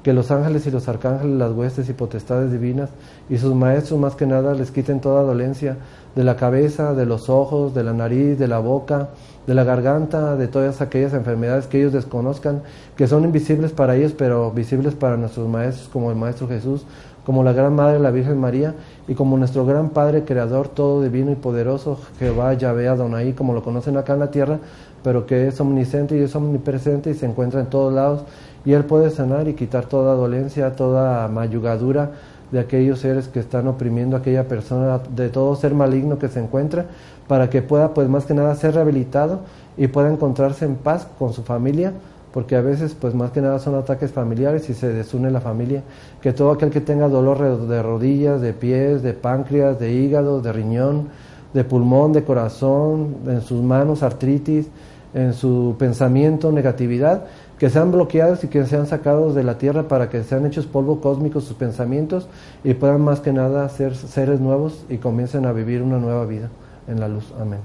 que 0.04 0.14
los 0.14 0.32
ángeles 0.32 0.66
y 0.66 0.72
los 0.72 0.88
arcángeles, 0.88 1.38
las 1.38 1.52
huestes 1.52 1.90
y 1.90 1.94
potestades 1.94 2.52
divinas 2.52 2.90
y 3.30 3.38
sus 3.38 3.54
maestros 3.54 4.00
más 4.00 4.16
que 4.16 4.26
nada 4.26 4.54
les 4.54 4.72
quiten 4.72 5.00
toda 5.00 5.22
dolencia 5.24 5.78
de 6.16 6.24
la 6.24 6.36
cabeza, 6.36 6.94
de 6.94 7.06
los 7.06 7.30
ojos, 7.30 7.74
de 7.74 7.84
la 7.84 7.94
nariz, 7.94 8.38
de 8.38 8.48
la 8.48 8.60
boca, 8.60 9.10
de 9.48 9.54
la 9.54 9.64
garganta, 9.64 10.36
de 10.36 10.48
todas 10.48 10.82
aquellas 10.82 11.14
enfermedades 11.14 11.68
que 11.68 11.80
ellos 11.80 11.94
desconozcan, 11.94 12.64
que 12.96 13.08
son 13.08 13.24
invisibles 13.24 13.72
para 13.72 13.96
ellos, 13.96 14.14
pero 14.18 14.52
visibles 14.52 14.96
para 14.96 15.18
nuestros 15.18 15.48
maestros 15.48 15.90
como 15.90 16.12
el 16.12 16.18
Maestro 16.18 16.48
Jesús, 16.48 16.86
como 17.26 17.44
la 17.44 17.54
Gran 17.54 17.76
Madre, 17.76 18.00
la 18.00 18.12
Virgen 18.12 18.40
María, 18.40 18.76
y 19.08 19.14
como 19.14 19.38
nuestro 19.38 19.66
gran 19.66 19.90
Padre 19.90 20.24
Creador, 20.26 20.68
todo 20.68 21.02
divino 21.02 21.32
y 21.32 21.36
poderoso, 21.36 22.00
Jehová, 22.20 22.54
Yahvé, 22.56 22.88
Adonai, 22.88 23.34
como 23.34 23.54
lo 23.54 23.64
conocen 23.64 23.98
acá 23.98 24.14
en 24.14 24.20
la 24.20 24.32
tierra, 24.32 24.60
pero 25.04 25.26
que 25.26 25.48
es 25.48 25.60
omnisciente 25.60 26.18
y 26.18 26.22
es 26.22 26.36
omnipresente 26.36 27.10
y 27.10 27.14
se 27.14 27.26
encuentra 27.26 27.60
en 27.62 27.68
todos 27.68 27.94
lados 27.94 28.24
y 28.66 28.74
Él 28.74 28.86
puede 28.86 29.10
sanar 29.10 29.48
y 29.48 29.54
quitar 29.54 29.86
toda 29.86 30.16
dolencia, 30.16 30.76
toda 30.76 31.28
mayugadura 31.28 32.12
de 32.52 32.60
aquellos 32.60 33.00
seres 33.00 33.28
que 33.28 33.40
están 33.40 33.68
oprimiendo 33.68 34.16
a 34.16 34.20
aquella 34.20 34.48
persona, 34.48 35.00
de 35.16 35.30
todo 35.30 35.56
ser 35.56 35.74
maligno 35.74 36.20
que 36.20 36.28
se 36.28 36.40
encuentra, 36.40 36.86
para 37.28 37.50
que 37.50 37.62
pueda, 37.62 37.94
pues 37.94 38.10
más 38.10 38.26
que 38.26 38.34
nada, 38.34 38.54
ser 38.56 38.76
rehabilitado 38.76 39.40
y 39.78 39.88
pueda 39.88 40.12
encontrarse 40.12 40.66
en 40.66 40.76
paz 40.76 41.08
con 41.18 41.32
su 41.32 41.44
familia, 41.44 41.94
porque 42.34 42.56
a 42.56 42.62
veces, 42.62 42.96
pues 43.00 43.14
más 43.14 43.32
que 43.32 43.42
nada, 43.42 43.60
son 43.60 43.76
ataques 43.76 44.12
familiares 44.12 44.70
y 44.70 44.74
se 44.74 44.92
desune 44.92 45.32
la 45.32 45.42
familia. 45.42 45.84
Que 46.22 46.34
todo 46.34 46.52
aquel 46.52 46.70
que 46.70 46.82
tenga 46.82 47.10
dolor 47.10 47.68
de 47.68 47.82
rodillas, 47.82 48.42
de 48.42 48.54
pies, 48.54 49.02
de 49.02 49.14
páncreas, 49.14 49.80
de 49.80 49.92
hígado, 49.92 50.42
de 50.42 50.54
riñón, 50.54 51.10
de 51.54 51.64
pulmón, 51.64 52.14
de 52.14 52.24
corazón, 52.24 53.16
en 53.28 53.42
sus 53.42 53.62
manos, 53.62 54.04
artritis, 54.04 54.68
en 55.14 55.34
su 55.34 55.76
pensamiento, 55.78 56.52
negatividad, 56.52 57.26
que 57.62 57.70
sean 57.70 57.92
bloqueados 57.92 58.44
y 58.44 58.48
que 58.48 58.66
sean 58.66 58.88
sacados 58.88 59.36
de 59.36 59.44
la 59.44 59.60
tierra 59.60 59.88
para 59.88 60.10
que 60.10 60.24
sean 60.24 60.48
hechos 60.48 60.66
polvo 60.66 61.00
cósmico 61.00 61.42
sus 61.42 61.56
pensamientos 61.56 62.28
y 62.64 62.74
puedan 62.74 63.02
más 63.02 63.20
que 63.20 63.32
nada 63.32 63.70
ser 63.70 63.96
seres 63.96 64.40
nuevos 64.40 64.84
y 64.90 64.98
comiencen 64.98 65.46
a 65.46 65.52
vivir 65.52 65.84
una 65.84 66.00
nueva 66.00 66.26
vida 66.26 66.50
en 66.88 67.00
la 67.00 67.08
luz. 67.08 67.32
Amén. 67.40 67.60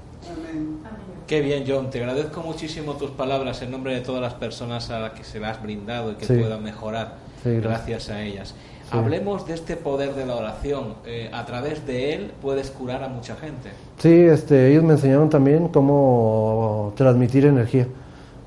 Qué 1.26 1.40
bien, 1.40 1.64
John. 1.66 1.88
Te 1.88 2.00
agradezco 2.00 2.42
muchísimo 2.42 2.92
tus 2.96 3.12
palabras 3.12 3.62
en 3.62 3.70
nombre 3.70 3.94
de 3.94 4.02
todas 4.02 4.20
las 4.20 4.34
personas 4.34 4.90
a 4.90 4.98
las 4.98 5.12
que 5.12 5.24
se 5.24 5.40
las 5.40 5.56
has 5.56 5.62
brindado 5.62 6.12
y 6.12 6.16
que 6.16 6.26
puedan 6.26 6.62
mejorar 6.62 7.14
gracias. 7.42 8.10
a 8.10 8.20
ellas. 8.20 8.54
Hablemos 8.90 9.46
de 9.46 9.54
este 9.54 9.76
poder 9.76 10.14
de 10.14 10.26
la 10.26 10.36
oración. 10.36 10.96
Eh, 11.06 11.30
a 11.32 11.46
través 11.46 11.86
de 11.86 12.12
él 12.12 12.32
puedes 12.42 12.70
curar 12.70 13.02
a 13.02 13.08
mucha 13.08 13.34
gente. 13.34 13.70
Sí, 13.96 14.12
este, 14.12 14.70
ellos 14.70 14.84
me 14.84 14.92
enseñaron 14.92 15.30
también 15.30 15.68
cómo 15.68 16.92
transmitir 16.96 17.46
energía. 17.46 17.86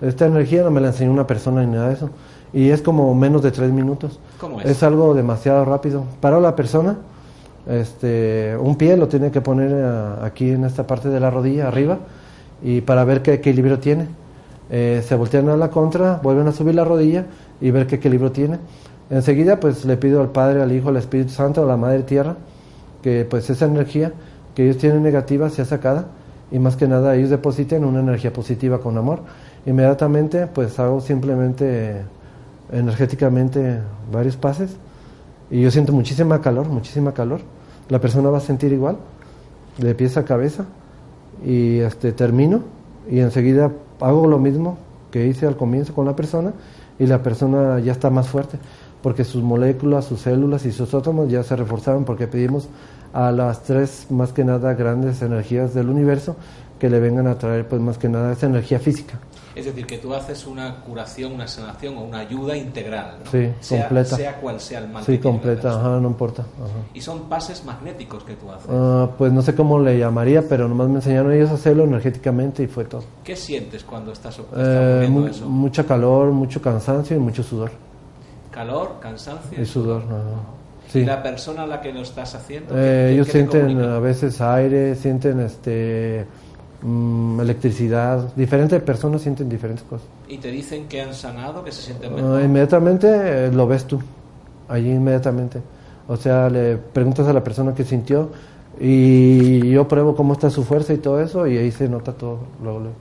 Esta 0.02 0.26
energía 0.26 0.64
no 0.64 0.72
me 0.72 0.82
la 0.82 0.88
enseñó 0.88 1.12
una 1.12 1.28
persona 1.28 1.64
ni 1.64 1.72
nada 1.74 1.90
de 1.90 1.94
eso. 1.96 2.10
Y 2.54 2.70
es 2.70 2.82
como 2.82 3.14
menos 3.14 3.42
de 3.44 3.52
tres 3.52 3.72
minutos. 3.72 4.20
¿Cómo 4.40 4.60
es? 4.60 4.66
Es 4.66 4.84
algo 4.84 5.14
demasiado 5.14 5.66
rápido. 5.66 6.04
Para 6.22 6.40
la 6.40 6.56
persona, 6.56 6.98
este, 7.68 8.56
un 8.60 8.76
pie 8.76 8.98
lo 8.98 9.08
tiene 9.08 9.30
que 9.30 9.42
poner 9.42 9.72
aquí 10.24 10.52
en 10.52 10.64
esta 10.64 10.88
parte 10.88 11.10
de 11.10 11.20
la 11.20 11.30
rodilla, 11.30 11.68
arriba, 11.68 12.00
y 12.64 12.82
para 12.82 13.04
ver 13.04 13.22
qué 13.22 13.34
equilibrio 13.34 13.80
tiene. 13.80 14.08
eh, 14.70 15.04
se 15.06 15.16
voltean 15.16 15.50
a 15.50 15.58
la 15.58 15.70
contra, 15.70 16.20
vuelven 16.22 16.48
a 16.48 16.52
subir 16.52 16.76
la 16.76 16.84
rodilla 16.86 17.26
y 17.60 17.72
ver 17.72 17.88
qué 17.88 17.96
equilibrio 17.96 18.32
tiene. 18.32 18.60
Enseguida 19.10 19.60
pues 19.60 19.86
le 19.86 19.98
pido 19.98 20.22
al 20.22 20.30
Padre, 20.30 20.62
al 20.62 20.72
Hijo, 20.72 20.90
al 20.90 20.98
Espíritu 20.98 21.32
Santo, 21.32 21.64
a 21.64 21.66
la 21.66 21.78
Madre 21.78 22.04
Tierra, 22.04 22.36
que 23.02 23.26
pues 23.30 23.50
esa 23.50 23.66
energía 23.66 24.14
que 24.56 24.64
ellos 24.64 24.78
tienen 24.78 25.02
negativa 25.02 25.50
sea 25.50 25.66
sacada 25.66 26.06
y 26.52 26.60
más 26.60 26.76
que 26.76 26.88
nada 26.88 27.16
ellos 27.16 27.30
depositen 27.30 27.86
una 27.86 28.00
energía 28.00 28.34
positiva 28.34 28.80
con 28.80 28.98
amor. 28.98 29.22
Inmediatamente 29.66 30.48
pues 30.48 30.80
hago 30.80 31.02
simplemente 31.02 32.02
energéticamente 32.72 33.80
varios 34.12 34.38
pases 34.38 34.76
y 35.52 35.62
yo 35.62 35.72
siento 35.72 35.94
muchísima 35.94 36.42
calor, 36.42 36.68
muchísima 36.68 37.14
calor. 37.14 37.42
La 37.90 38.00
persona 38.00 38.30
va 38.30 38.38
a 38.38 38.42
sentir 38.42 38.72
igual, 38.72 38.98
de 39.78 39.96
pies 39.96 40.18
a 40.18 40.26
cabeza 40.26 40.66
y 41.46 41.80
este 41.80 42.12
termino 42.12 42.62
y 43.10 43.20
enseguida 43.20 43.72
hago 44.00 44.28
lo 44.28 44.40
mismo 44.40 44.78
que 45.12 45.26
hice 45.28 45.48
al 45.48 45.58
comienzo 45.58 45.94
con 45.94 46.06
la 46.06 46.16
persona 46.16 46.54
y 47.00 47.08
la 47.08 47.24
persona 47.24 47.80
ya 47.80 47.94
está 47.94 48.10
más 48.10 48.28
fuerte 48.28 48.60
porque 49.02 49.24
sus 49.24 49.42
moléculas, 49.42 50.06
sus 50.06 50.22
células 50.22 50.66
y 50.66 50.72
sus 50.72 50.94
átomos 50.94 51.30
ya 51.30 51.44
se 51.44 51.56
reforzaron 51.56 52.04
porque 52.04 52.28
pedimos 52.28 52.68
a 53.14 53.32
las 53.32 53.64
tres 53.64 54.08
más 54.10 54.32
que 54.34 54.44
nada 54.44 54.74
grandes 54.74 55.22
energías 55.22 55.74
del 55.74 55.90
universo 55.90 56.36
que 56.80 56.90
le 56.90 57.00
vengan 57.00 57.28
a 57.28 57.36
traer 57.36 57.68
pues 57.68 57.82
más 57.82 57.98
que 57.98 58.08
nada 58.10 58.32
esa 58.32 58.46
energía 58.46 58.80
física. 58.80 59.20
Es 59.56 59.66
decir, 59.66 59.86
que 59.86 59.98
tú 59.98 60.14
haces 60.14 60.48
una 60.48 60.76
curación, 60.82 61.34
una 61.34 61.48
sanación 61.48 61.98
o 61.98 62.02
una 62.04 62.20
ayuda 62.20 62.56
integral, 62.56 63.16
¿no? 63.26 63.30
Sí, 63.32 63.50
sea, 63.60 63.82
completa. 63.88 64.16
Sea 64.16 64.36
cual 64.40 64.60
sea 64.62 64.80
el 64.80 64.88
mal. 64.88 65.04
Sí, 65.04 65.14
que 65.14 65.20
completa, 65.20 65.72
ajá, 65.72 66.00
no 66.00 66.08
importa. 66.08 66.44
ajá. 66.44 66.70
Y 66.94 67.02
son 67.02 67.24
pases 67.28 67.66
magnéticos 67.66 68.24
que 68.24 68.36
tú 68.36 68.50
haces. 68.50 68.70
Ah, 68.70 69.10
pues 69.18 69.34
no 69.34 69.42
sé 69.42 69.56
cómo 69.56 69.80
le 69.80 69.98
llamaría, 70.00 70.48
pero 70.48 70.70
nomás 70.70 70.88
me 70.88 70.96
enseñaron 70.98 71.34
ellos 71.34 71.50
a 71.50 71.56
hacerlo 71.56 71.84
energéticamente 71.84 72.64
y 72.64 72.68
fue 72.68 72.86
todo. 72.86 73.04
¿Qué 73.24 73.36
sientes 73.36 73.84
cuando 73.84 74.14
estás, 74.14 74.38
estás 74.40 74.52
Eh, 74.56 74.92
poniendo 74.94 75.20
mu- 75.22 75.28
eso? 75.28 75.50
mucha 75.50 75.84
calor, 75.84 76.32
mucho 76.32 76.62
cansancio 76.62 77.18
y 77.18 77.20
mucho 77.20 77.44
sudor. 77.44 77.72
Calor, 78.52 78.98
cansancio. 79.02 79.62
Y 79.62 79.66
sudor, 79.66 80.04
ajá. 80.04 80.59
Sí. 80.92 81.00
¿Y 81.00 81.06
la 81.06 81.22
persona 81.22 81.64
a 81.64 81.68
la 81.68 81.80
que 81.82 81.94
lo 81.94 82.02
estás 82.02 82.34
haciendo? 82.36 82.74
¿qué- 82.74 82.80
Eh, 83.10 83.14
ellos 83.14 83.28
sienten 83.28 83.80
a 83.80 84.00
veces 84.00 84.42
aire, 84.42 84.96
sienten 84.96 85.40
este 85.40 86.26
mm, 86.82 87.40
electricidad. 87.42 88.34
Diferentes 88.36 88.82
personas 88.82 89.22
sienten 89.22 89.48
diferentes 89.50 89.84
cosas. 89.88 90.08
Y 90.28 90.38
te 90.38 90.50
dicen 90.50 90.88
que 90.88 91.02
han 91.02 91.14
sanado, 91.14 91.64
que 91.64 91.72
se 91.72 91.82
sienten 91.84 92.12
Ah, 92.14 92.16
mejor. 92.16 92.42
inmediatamente 92.42 93.08
eh, 93.48 93.52
lo 93.52 93.68
ves 93.68 93.86
tú, 93.86 94.00
allí 94.68 94.90
inmediatamente. 94.90 95.60
O 96.08 96.16
sea, 96.18 96.50
le 96.50 96.78
preguntas 96.78 97.28
a 97.28 97.34
la 97.34 97.44
persona 97.44 97.76
que 97.76 97.84
sintió 97.84 98.30
y 98.80 99.70
yo 99.70 99.88
pruebo 99.88 100.16
cómo 100.16 100.34
está 100.34 100.50
su 100.50 100.64
fuerza 100.64 100.94
y 100.94 100.98
todo 100.98 101.22
eso 101.22 101.46
y 101.46 101.58
ahí 101.58 101.72
se 101.72 101.88
nota 101.90 102.14
todo 102.14 102.40
luego, 102.64 102.80
luego. 102.80 102.96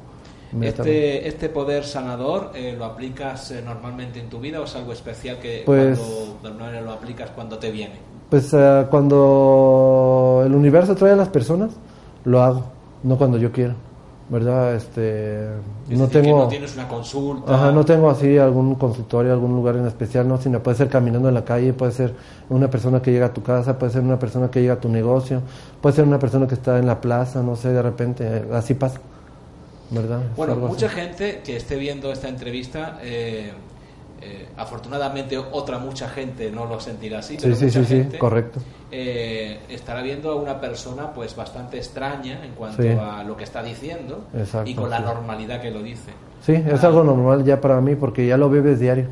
Este, 0.61 1.29
este 1.29 1.49
poder 1.49 1.85
sanador 1.85 2.53
eh, 2.55 2.75
lo 2.77 2.85
aplicas 2.87 3.51
eh, 3.51 3.63
normalmente 3.63 4.19
en 4.19 4.31
tu 4.31 4.41
vida 4.41 4.61
o 4.61 4.65
es 4.65 4.75
algo 4.77 4.93
especial 4.93 5.39
que 5.39 5.63
Pues- 5.67 5.99
cuando 6.41 6.81
lo 6.81 6.93
aplicas 6.93 7.31
cuando 7.31 7.59
te 7.59 7.71
viene? 7.71 7.97
Pues 8.31 8.53
eh, 8.53 8.87
cuando 8.91 10.43
el 10.45 10.55
universo 10.55 10.95
trae 10.95 11.13
a 11.13 11.17
las 11.17 11.29
personas, 11.29 11.73
lo 12.25 12.43
hago, 12.43 12.65
no 13.03 13.17
cuando 13.17 13.39
yo 13.39 13.51
quiero, 13.53 13.75
¿verdad? 14.29 14.75
Este, 14.75 15.47
Es 15.89 15.99
no 15.99 16.07
decir, 16.07 16.21
que 16.21 16.27
tengo... 16.29 16.39
no 16.41 16.49
tienes 16.49 16.75
una 16.75 16.89
consulta. 16.89 17.55
Ajá, 17.55 17.73
no 17.73 17.85
tengo 17.85 18.11
así 18.11 18.37
algún 18.37 18.75
consultorio, 18.75 19.33
algún 19.33 19.55
lugar 19.55 19.77
en 19.77 19.87
especial, 19.87 20.29
no, 20.29 20.39
sino 20.39 20.63
puede 20.63 20.77
ser 20.77 20.89
caminando 20.89 21.29
en 21.29 21.35
la 21.35 21.45
calle, 21.45 21.73
puede 21.73 21.93
ser 21.93 22.13
una 22.51 22.69
persona 22.69 23.01
que 23.01 23.13
llega 23.13 23.27
a 23.27 23.33
tu 23.33 23.43
casa, 23.43 23.79
puede 23.79 23.93
ser 23.93 24.03
una 24.03 24.19
persona 24.19 24.51
que 24.51 24.61
llega 24.61 24.75
a 24.75 24.81
tu 24.81 24.89
negocio, 24.91 25.41
puede 25.81 25.97
ser 25.97 26.05
una 26.05 26.19
persona 26.19 26.47
que 26.47 26.55
está 26.55 26.79
en 26.79 26.87
la 26.87 27.01
plaza, 27.01 27.43
no 27.43 27.57
sé, 27.57 27.71
de 27.73 27.81
repente, 27.83 28.45
así 28.53 28.75
pasa, 28.75 29.01
¿verdad? 29.91 30.23
Es 30.31 30.37
Bueno, 30.37 30.53
así. 30.55 30.63
mucha 30.63 30.89
gente 30.89 31.41
que 31.45 31.57
esté 31.57 31.77
viendo 31.77 32.13
esta 32.13 32.29
entrevista, 32.29 32.99
eh, 33.03 33.53
eh, 34.21 34.49
afortunadamente 34.57 35.39
otra 35.39 35.79
mucha 35.79 36.09
gente 36.09 36.51
no 36.51 36.67
lo 36.67 36.81
sentirá 36.81 37.21
así, 37.21 37.35
Sí, 37.35 37.41
pero 37.43 37.55
sí, 37.57 37.65
mucha 37.67 37.85
sí, 37.85 37.87
gente 37.97 38.19
correcto. 38.19 38.61
eh, 38.91 39.61
estará 39.69 40.03
viendo 40.03 40.33
a 40.33 40.35
una 40.37 40.61
persona 40.61 41.13
pues 41.13 41.37
bastante 41.37 41.77
extraña 41.77 42.45
en 42.45 42.53
cuanto 42.53 42.83
a 43.01 43.23
lo 43.23 43.37
que 43.37 43.45
está 43.45 43.63
diciendo 43.63 44.25
Exacto, 44.35 44.69
y 44.69 44.75
con 44.75 44.91
la 44.91 45.01
normalidad 45.01 45.61
que 45.61 45.71
lo 45.71 45.83
dice. 45.83 46.11
Sí, 46.45 46.53
es 46.55 46.83
Ah. 46.85 46.89
algo 46.89 47.05
normal 47.05 47.45
ya 47.45 47.61
para 47.61 47.81
mí 47.81 47.95
porque 47.95 48.27
ya 48.27 48.37
lo 48.37 48.49
vives 48.51 48.81
diario. 48.81 49.07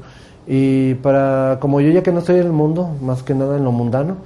Y 0.48 0.94
para, 0.94 1.58
como 1.60 1.80
yo 1.80 1.90
ya 1.90 2.02
que 2.02 2.12
no 2.12 2.20
estoy 2.20 2.36
en 2.40 2.46
el 2.46 2.52
mundo, 2.52 2.88
más 3.00 3.22
que 3.22 3.34
nada 3.34 3.56
en 3.56 3.64
lo 3.64 3.72
mundano, 3.72 4.16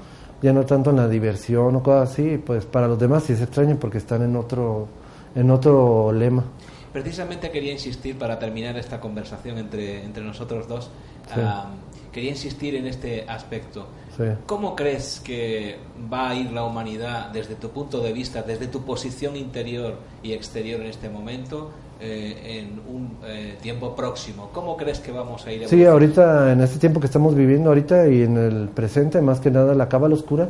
ya 0.42 0.52
no 0.52 0.64
tanto 0.64 0.90
en 0.90 0.96
la 0.96 1.08
diversión 1.08 1.76
o 1.76 1.82
cosas 1.82 2.10
así, 2.12 2.36
pues 2.44 2.64
para 2.66 2.88
los 2.88 2.98
demás 2.98 3.24
sí 3.24 3.36
se 3.36 3.44
extrañan 3.44 3.76
porque 3.78 3.98
están 3.98 4.22
en 4.22 4.36
otro, 4.36 4.86
en 5.34 5.50
otro 5.50 6.12
lema. 6.12 6.44
Precisamente 6.92 7.50
quería 7.50 7.72
insistir 7.72 8.18
para 8.18 8.38
terminar 8.38 8.76
esta 8.76 9.00
conversación 9.00 9.58
entre, 9.58 10.04
entre 10.04 10.24
nosotros 10.24 10.66
dos, 10.68 10.90
Sí. 11.32 11.40
ah, 11.44 11.66
quería 12.12 12.30
insistir 12.30 12.74
en 12.74 12.86
este 12.88 13.24
aspecto. 13.28 13.86
Sí. 14.16 14.24
¿Cómo 14.46 14.74
crees 14.74 15.20
que 15.24 15.76
va 16.12 16.30
a 16.30 16.34
ir 16.34 16.50
la 16.50 16.64
humanidad 16.64 17.30
desde 17.30 17.54
tu 17.54 17.70
punto 17.70 18.00
de 18.00 18.12
vista, 18.12 18.42
desde 18.42 18.66
tu 18.66 18.82
posición 18.82 19.36
interior 19.36 19.94
y 20.22 20.32
exterior 20.32 20.80
en 20.80 20.88
este 20.88 21.08
momento, 21.08 21.70
eh, 22.00 22.58
en 22.58 22.80
un 22.92 23.18
eh, 23.24 23.56
tiempo 23.62 23.94
próximo? 23.94 24.50
¿Cómo 24.52 24.76
crees 24.76 24.98
que 24.98 25.12
vamos 25.12 25.46
a 25.46 25.52
ir 25.52 25.68
Sí, 25.68 25.84
ahorita, 25.84 26.50
en 26.52 26.60
este 26.62 26.80
tiempo 26.80 26.98
que 26.98 27.06
estamos 27.06 27.36
viviendo 27.36 27.68
ahorita 27.68 28.08
y 28.08 28.22
en 28.22 28.36
el 28.36 28.68
presente, 28.70 29.20
más 29.22 29.38
que 29.38 29.52
nada 29.52 29.76
la 29.76 29.88
cábala 29.88 30.16
oscura 30.16 30.48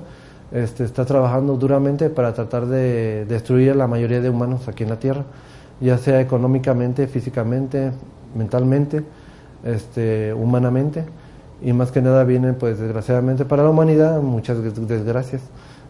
este, 0.52 0.84
está 0.84 1.04
trabajando 1.04 1.56
duramente 1.56 2.10
para 2.10 2.34
tratar 2.34 2.66
de 2.66 3.24
destruir 3.26 3.70
a 3.72 3.74
la 3.74 3.86
mayoría 3.86 4.20
de 4.20 4.30
humanos 4.30 4.66
aquí 4.68 4.82
en 4.82 4.90
la 4.90 4.98
Tierra, 4.98 5.24
ya 5.80 5.96
sea 5.98 6.20
económicamente, 6.20 7.06
físicamente, 7.06 7.92
mentalmente, 8.34 9.02
este, 9.64 10.32
humanamente, 10.34 11.04
y 11.62 11.72
más 11.72 11.90
que 11.92 12.00
nada 12.02 12.24
vienen, 12.24 12.54
pues 12.54 12.78
desgraciadamente 12.78 13.44
para 13.44 13.62
la 13.62 13.70
humanidad, 13.70 14.20
muchas 14.22 14.62
des- 14.62 14.88
desgracias. 14.88 15.42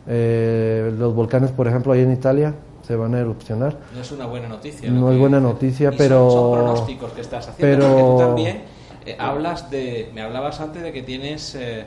Eh, 0.08 0.92
los 0.98 1.14
volcanes, 1.14 1.50
por 1.52 1.68
ejemplo, 1.68 1.92
ahí 1.92 2.00
en 2.00 2.12
Italia 2.12 2.54
se 2.86 2.96
van 2.96 3.14
a 3.14 3.20
erupcionar. 3.20 3.76
No 3.94 4.00
es 4.00 4.10
una 4.10 4.26
buena 4.26 4.48
noticia. 4.48 4.90
No 4.90 5.12
es 5.12 5.18
buena 5.18 5.38
noticia, 5.38 5.88
y 5.88 5.92
son- 5.92 5.98
pero- 5.98 6.30
Son, 6.30 6.52
pronósticos 6.52 7.12
que 7.12 7.20
estás 7.20 7.48
haciendo, 7.48 7.76
pero- 7.86 7.92
porque 7.92 8.10
tú 8.12 8.18
también 8.18 8.62
eh, 9.06 9.16
hablas 9.18 9.70
de... 9.70 10.10
Me 10.14 10.22
hablabas 10.22 10.60
antes 10.60 10.82
de 10.82 10.92
que 10.92 11.02
tienes 11.02 11.54
eh, 11.54 11.84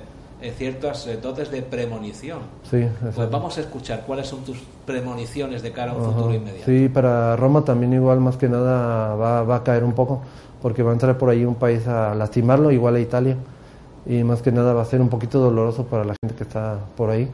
ciertas 0.52 1.08
eh, 1.08 1.18
dotes 1.22 1.50
de 1.52 1.62
premonición. 1.62 2.40
Sí, 2.70 2.86
Pues 3.16 3.30
vamos 3.30 3.58
a 3.58 3.62
escuchar 3.62 4.04
cuáles 4.06 4.28
son 4.28 4.44
tus 4.44 4.58
premoniciones 4.86 5.62
de 5.64 5.72
cara 5.72 5.92
a 5.92 5.96
un 5.96 6.02
Ajá. 6.04 6.12
futuro 6.12 6.34
inmediato. 6.34 6.66
Sí, 6.66 6.90
para 6.90 7.36
Roma 7.36 7.64
también 7.64 7.94
igual 7.94 8.20
más 8.20 8.38
que 8.38 8.50
nada 8.50 9.16
va, 9.16 9.44
va 9.44 9.56
a 9.58 9.64
caer 9.64 9.84
un 9.84 9.94
poco, 9.94 10.22
porque 10.62 10.84
va 10.84 10.92
a 10.92 10.94
entrar 10.94 11.18
por 11.18 11.30
ahí 11.30 11.46
un 11.46 11.56
país 11.56 11.88
a 11.88 12.14
lastimarlo, 12.16 12.72
igual 12.72 12.96
a 12.96 13.00
Italia, 13.00 13.38
y 14.06 14.24
más 14.24 14.42
que 14.42 14.52
nada 14.52 14.74
va 14.74 14.82
a 14.82 14.86
ser 14.86 15.00
un 15.02 15.10
poquito 15.10 15.40
doloroso 15.40 15.86
para 15.86 16.04
la 16.04 16.16
gente 16.22 16.36
que 16.36 16.44
está 16.44 16.78
por 16.98 17.10
ahí. 17.10 17.30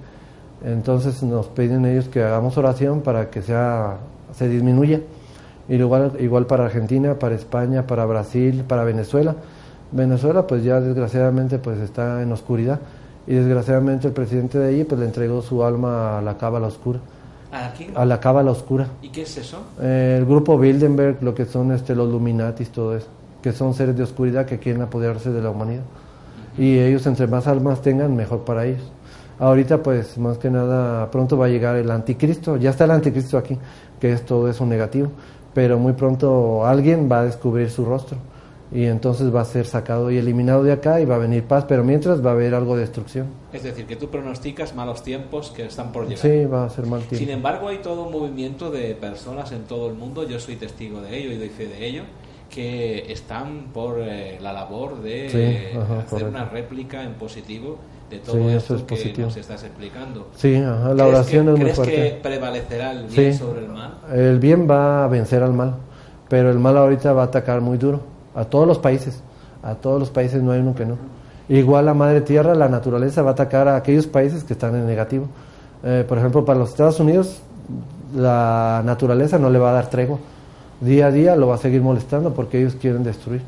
Entonces 0.63 1.23
nos 1.23 1.47
piden 1.47 1.85
ellos 1.85 2.07
que 2.09 2.21
hagamos 2.21 2.57
oración 2.57 3.01
para 3.01 3.29
que 3.29 3.41
sea 3.41 3.97
se 4.35 4.47
disminuya. 4.47 5.01
Y 5.67 5.75
igual, 5.75 6.13
igual 6.19 6.45
para 6.47 6.65
Argentina, 6.65 7.17
para 7.17 7.35
España, 7.35 7.85
para 7.87 8.05
Brasil, 8.05 8.63
para 8.67 8.83
Venezuela. 8.83 9.35
Venezuela 9.91 10.45
pues 10.45 10.63
ya 10.63 10.79
desgraciadamente 10.81 11.59
pues 11.59 11.79
está 11.79 12.21
en 12.21 12.31
oscuridad 12.31 12.79
y 13.29 13.35
desgraciadamente 13.35 14.07
el 14.07 14.13
presidente 14.13 14.57
de 14.57 14.69
allí 14.69 14.83
pues 14.83 14.99
le 14.99 15.05
entregó 15.05 15.43
su 15.43 15.63
alma 15.63 16.17
a 16.17 16.21
la 16.23 16.35
cábala 16.35 16.65
oscura, 16.65 16.99
¿Aquí? 17.51 17.87
a 17.93 18.03
la 18.03 18.19
cábala 18.19 18.49
oscura. 18.49 18.87
¿Y 19.03 19.09
qué 19.09 19.21
es 19.21 19.37
eso? 19.37 19.59
Eh, 19.79 20.15
el 20.17 20.25
grupo 20.25 20.57
Bilderberg, 20.57 21.21
lo 21.21 21.35
que 21.35 21.45
son 21.45 21.71
este, 21.71 21.93
los 21.93 22.09
Illuminatis, 22.09 22.71
todo 22.71 22.97
eso, 22.97 23.05
que 23.43 23.51
son 23.51 23.75
seres 23.75 23.95
de 23.95 24.01
oscuridad 24.01 24.47
que 24.47 24.57
quieren 24.57 24.81
apoderarse 24.81 25.29
de 25.29 25.43
la 25.43 25.51
humanidad. 25.51 25.83
Y 26.57 26.79
ellos, 26.79 27.05
entre 27.05 27.27
más 27.27 27.45
almas 27.45 27.83
tengan, 27.83 28.15
mejor 28.15 28.45
para 28.45 28.65
ellos. 28.65 28.81
Ahorita, 29.37 29.83
pues, 29.83 30.17
más 30.17 30.39
que 30.39 30.49
nada, 30.49 31.11
pronto 31.11 31.37
va 31.37 31.45
a 31.45 31.49
llegar 31.49 31.75
el 31.75 31.91
anticristo. 31.91 32.57
Ya 32.57 32.71
está 32.71 32.85
el 32.85 32.91
anticristo 32.91 33.37
aquí, 33.37 33.59
que 33.99 34.11
es 34.11 34.25
todo 34.25 34.49
eso 34.49 34.65
negativo. 34.65 35.09
Pero 35.53 35.77
muy 35.77 35.93
pronto 35.93 36.65
alguien 36.65 37.07
va 37.09 37.19
a 37.19 37.25
descubrir 37.25 37.69
su 37.69 37.85
rostro. 37.85 38.17
Y 38.71 38.86
entonces 38.86 39.34
va 39.34 39.41
a 39.41 39.45
ser 39.45 39.65
sacado 39.65 40.12
y 40.12 40.17
eliminado 40.17 40.62
de 40.63 40.71
acá 40.71 41.01
y 41.01 41.05
va 41.05 41.15
a 41.15 41.17
venir 41.17 41.43
paz. 41.43 41.65
Pero 41.67 41.84
mientras 41.84 42.23
va 42.23 42.29
a 42.29 42.34
haber 42.34 42.53
algo 42.53 42.75
de 42.75 42.82
destrucción. 42.82 43.25
Es 43.51 43.63
decir, 43.63 43.86
que 43.88 43.95
tú 43.95 44.10
pronosticas 44.10 44.75
malos 44.75 45.01
tiempos 45.01 45.49
que 45.49 45.65
están 45.65 45.91
por 45.91 46.03
llegar. 46.03 46.19
Sí, 46.19 46.45
va 46.45 46.65
a 46.65 46.69
ser 46.69 46.86
mal 46.86 47.01
Sin 47.10 47.17
tiempo. 47.17 47.34
embargo, 47.34 47.67
hay 47.69 47.79
todo 47.79 48.03
un 48.03 48.12
movimiento 48.12 48.69
de 48.69 48.93
personas 48.93 49.51
en 49.53 49.63
todo 49.63 49.88
el 49.89 49.95
mundo, 49.95 50.27
yo 50.27 50.39
soy 50.39 50.55
testigo 50.55 51.01
de 51.01 51.17
ello 51.17 51.32
y 51.32 51.38
doy 51.38 51.49
fe 51.49 51.65
de 51.67 51.84
ello, 51.84 52.03
que 52.47 53.12
están 53.12 53.69
por 53.73 53.97
eh, 54.01 54.38
la 54.41 54.53
labor 54.53 55.01
de 55.01 55.29
Sí, 55.29 55.38
eh, 55.39 55.73
ajá, 55.82 55.99
hacer 56.01 56.27
una 56.27 56.45
réplica 56.45 57.03
en 57.03 57.13
positivo 57.13 57.77
de 58.12 58.17
todo 58.19 58.36
Sí, 58.38 58.47
eso 58.55 58.75
es 58.75 58.82
que 58.84 58.95
positivo. 58.95 59.27
nos 59.27 59.38
estás 59.38 59.63
explicando. 59.63 60.27
Sí, 60.36 60.55
ajá, 60.55 60.89
la 60.89 61.03
¿Crees 61.05 61.10
oración 61.15 61.45
que, 61.45 61.51
es 61.51 61.58
muy 61.58 61.63
¿crees 61.63 61.75
fuerte. 61.75 61.95
que 61.95 62.10
prevalecerá 62.21 62.91
el 62.91 63.05
bien 63.08 63.34
Sí. 63.34 63.39
sobre 63.39 63.62
el 63.62 63.69
mal? 63.69 63.97
El 64.13 64.38
bien 64.39 64.67
va 64.69 65.05
a 65.05 65.08
vencer 65.08 65.41
al 65.41 65.53
mal, 65.53 65.75
pero 66.27 66.51
el 66.51 66.60
mal 66.60 66.77
ahorita 66.77 67.13
va 67.13 67.23
a 67.23 67.25
atacar 67.25 67.62
muy 67.62 67.77
duro 67.79 68.01
a 68.35 68.45
todos 68.45 68.67
los 68.67 68.79
países, 68.79 69.21
a 69.63 69.75
todos 69.75 69.99
los 69.99 70.09
países 70.09 70.41
no 70.41 70.51
hay 70.51 70.59
uno 70.59 70.75
que 70.75 70.85
no. 70.85 70.97
Igual 71.49 71.85
la 71.85 71.93
madre 71.93 72.21
tierra, 72.21 72.53
la 72.53 72.69
naturaleza 72.69 73.21
va 73.23 73.31
a 73.31 73.33
atacar 73.33 73.67
a 73.67 73.75
aquellos 73.75 74.05
países 74.05 74.43
que 74.43 74.53
están 74.53 74.75
en 74.75 74.85
negativo. 74.85 75.27
Eh, 75.83 76.05
por 76.07 76.17
ejemplo, 76.17 76.45
para 76.45 76.59
los 76.59 76.69
Estados 76.69 76.99
Unidos, 76.99 77.41
la 78.15 78.81
naturaleza 78.85 79.39
no 79.39 79.49
le 79.49 79.59
va 79.59 79.71
a 79.71 79.73
dar 79.73 79.89
tregua. 79.89 80.19
día 80.81 81.07
a 81.07 81.11
día 81.11 81.35
lo 81.35 81.47
va 81.47 81.55
a 81.55 81.57
seguir 81.57 81.81
molestando 81.81 82.33
porque 82.33 82.59
ellos 82.59 82.75
quieren 82.75 83.03
destruir. 83.03 83.41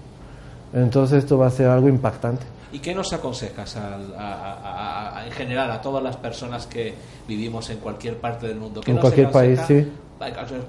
Entonces 0.74 1.20
esto 1.20 1.38
va 1.38 1.48
a 1.48 1.52
ser 1.52 1.67
algo 1.67 1.89
impactante. 1.89 2.44
¿Y 2.74 2.80
qué 2.80 2.96
nos 2.96 3.12
aconsejas 3.12 3.76
en 3.76 5.32
general 5.34 5.72
a 5.72 5.82
todas 5.82 6.02
las 6.02 6.15
personas 6.15 6.65
que 6.67 6.94
vivimos 7.28 7.70
en 7.70 7.78
cualquier 7.78 8.17
parte 8.17 8.48
del 8.48 8.58
mundo? 8.58 8.82
en 8.86 8.98
cualquier 8.98 9.30
país, 9.30 9.60
sí. 9.67 9.88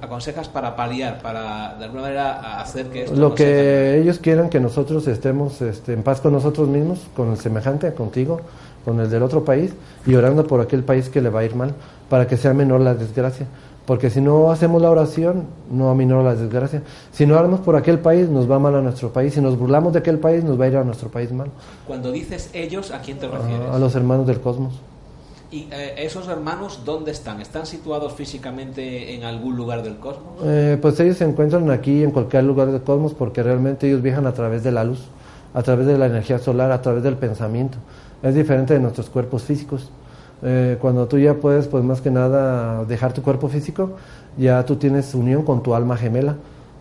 ¿Aconsejas 0.01 0.49
para 0.49 0.75
paliar, 0.75 1.21
para 1.21 1.77
de 1.79 1.85
alguna 1.85 2.03
manera 2.03 2.61
hacer 2.61 2.87
que 2.89 3.05
esto 3.05 3.17
Lo 3.17 3.35
que 3.35 3.99
ellos 4.01 4.19
quieran 4.19 4.49
que 4.49 4.61
nosotros 4.61 5.07
estemos 5.09 5.61
este, 5.61 5.93
en 5.93 6.03
paz 6.03 6.21
con 6.21 6.33
nosotros 6.33 6.69
mismos, 6.69 7.01
con 7.15 7.31
el 7.31 7.37
semejante, 7.37 7.93
contigo, 7.93 8.41
con 8.85 8.99
el 9.01 9.11
del 9.11 9.23
otro 9.23 9.45
país, 9.45 9.73
y 10.07 10.15
orando 10.15 10.47
por 10.47 10.61
aquel 10.61 10.85
país 10.85 11.09
que 11.09 11.21
le 11.21 11.29
va 11.29 11.41
a 11.41 11.45
ir 11.45 11.55
mal, 11.55 11.75
para 12.09 12.27
que 12.27 12.37
sea 12.37 12.55
menor 12.55 12.81
la 12.81 12.95
desgracia. 12.95 13.47
Porque 13.87 14.11
si 14.11 14.21
no 14.21 14.51
hacemos 14.53 14.81
la 14.81 14.91
oración, 14.91 15.47
no 15.71 15.91
aminora 15.91 16.23
la 16.23 16.35
desgracia. 16.37 16.83
Si 17.11 17.27
no 17.27 17.37
oramos 17.37 17.61
por 17.61 17.75
aquel 17.75 17.99
país, 17.99 18.29
nos 18.29 18.49
va 18.49 18.59
mal 18.59 18.77
a 18.77 18.81
nuestro 18.81 19.13
país. 19.13 19.35
Si 19.35 19.41
nos 19.41 19.59
burlamos 19.59 19.93
de 19.93 19.99
aquel 19.99 20.19
país, 20.19 20.45
nos 20.45 20.59
va 20.59 20.67
a 20.67 20.69
ir 20.69 20.77
a 20.77 20.85
nuestro 20.85 21.09
país 21.09 21.33
mal. 21.33 21.49
Cuando 21.87 22.13
dices 22.13 22.51
ellos, 22.53 22.93
¿a 22.93 23.01
quién 23.01 23.19
te 23.19 23.27
refieres? 23.27 23.69
a 23.71 23.79
los 23.79 23.95
hermanos 23.97 24.27
del 24.27 24.41
cosmos. 24.41 24.75
¿Y 25.53 25.69
eh, 25.71 25.97
esos 25.99 26.29
hermanos 26.29 26.81
dónde 26.87 27.11
están? 27.11 27.43
¿Están 27.43 27.67
situados 27.67 28.15
físicamente 28.15 29.15
en 29.15 29.23
algún 29.23 29.55
lugar 29.55 29.83
del 29.83 29.99
cosmos? 29.99 30.33
Eh, 30.43 30.79
pues 30.81 30.99
ellos 30.99 31.19
se 31.19 31.25
encuentran 31.25 31.71
aquí 31.71 32.03
en 32.03 32.11
cualquier 32.11 32.45
lugar 32.45 32.73
del 32.73 32.81
cosmos 32.81 33.13
porque 33.13 33.43
realmente 33.43 33.87
ellos 33.87 34.01
viajan 34.01 34.27
a 34.27 34.33
través 34.33 34.63
de 34.63 34.73
la 34.73 34.83
luz, 34.83 35.01
a 35.53 35.63
través 35.63 35.87
de 35.87 35.99
la 35.99 36.07
energía 36.07 36.39
solar, 36.39 36.73
a 36.73 36.81
través 36.81 37.03
del 37.03 37.19
pensamiento. 37.19 37.77
Es 38.23 38.35
diferente 38.35 38.73
de 38.73 38.81
nuestros 38.81 39.11
cuerpos 39.11 39.43
físicos. 39.43 39.91
Eh, 40.43 40.79
cuando 40.81 41.07
tú 41.07 41.19
ya 41.19 41.35
puedes, 41.35 41.69
pues 41.69 41.85
más 41.85 42.01
que 42.01 42.11
nada, 42.11 42.87
dejar 42.87 43.13
tu 43.13 43.21
cuerpo 43.21 43.51
físico, 43.51 43.97
ya 44.39 44.65
tú 44.65 44.77
tienes 44.77 45.15
unión 45.15 45.43
con 45.43 45.63
tu 45.63 45.75
alma 45.75 45.99
gemela. 45.99 46.37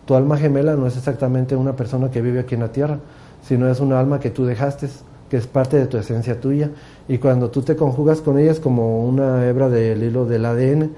Tu 0.06 0.14
alma 0.14 0.38
gemela 0.38 0.76
no 0.76 0.86
es 0.86 0.96
exactamente 0.96 1.54
una 1.56 1.76
persona 1.76 2.10
que 2.10 2.22
vive 2.22 2.40
aquí 2.40 2.54
en 2.54 2.62
la 2.62 2.72
Tierra, 2.72 3.00
sino 3.46 3.68
es 3.68 3.80
una 3.80 4.00
alma 4.00 4.18
que 4.18 4.30
tú 4.30 4.46
dejaste 4.46 4.88
que 5.32 5.38
es 5.38 5.46
parte 5.46 5.78
de 5.78 5.86
tu 5.86 5.96
esencia 5.96 6.38
tuya. 6.38 6.68
Y 7.08 7.16
cuando 7.16 7.50
tú 7.50 7.62
te 7.62 7.74
conjugas 7.74 8.20
con 8.20 8.38
ellas 8.38 8.60
como 8.60 9.02
una 9.02 9.48
hebra 9.48 9.70
del 9.70 10.02
hilo 10.02 10.26
del 10.26 10.44
ADN, 10.44 10.90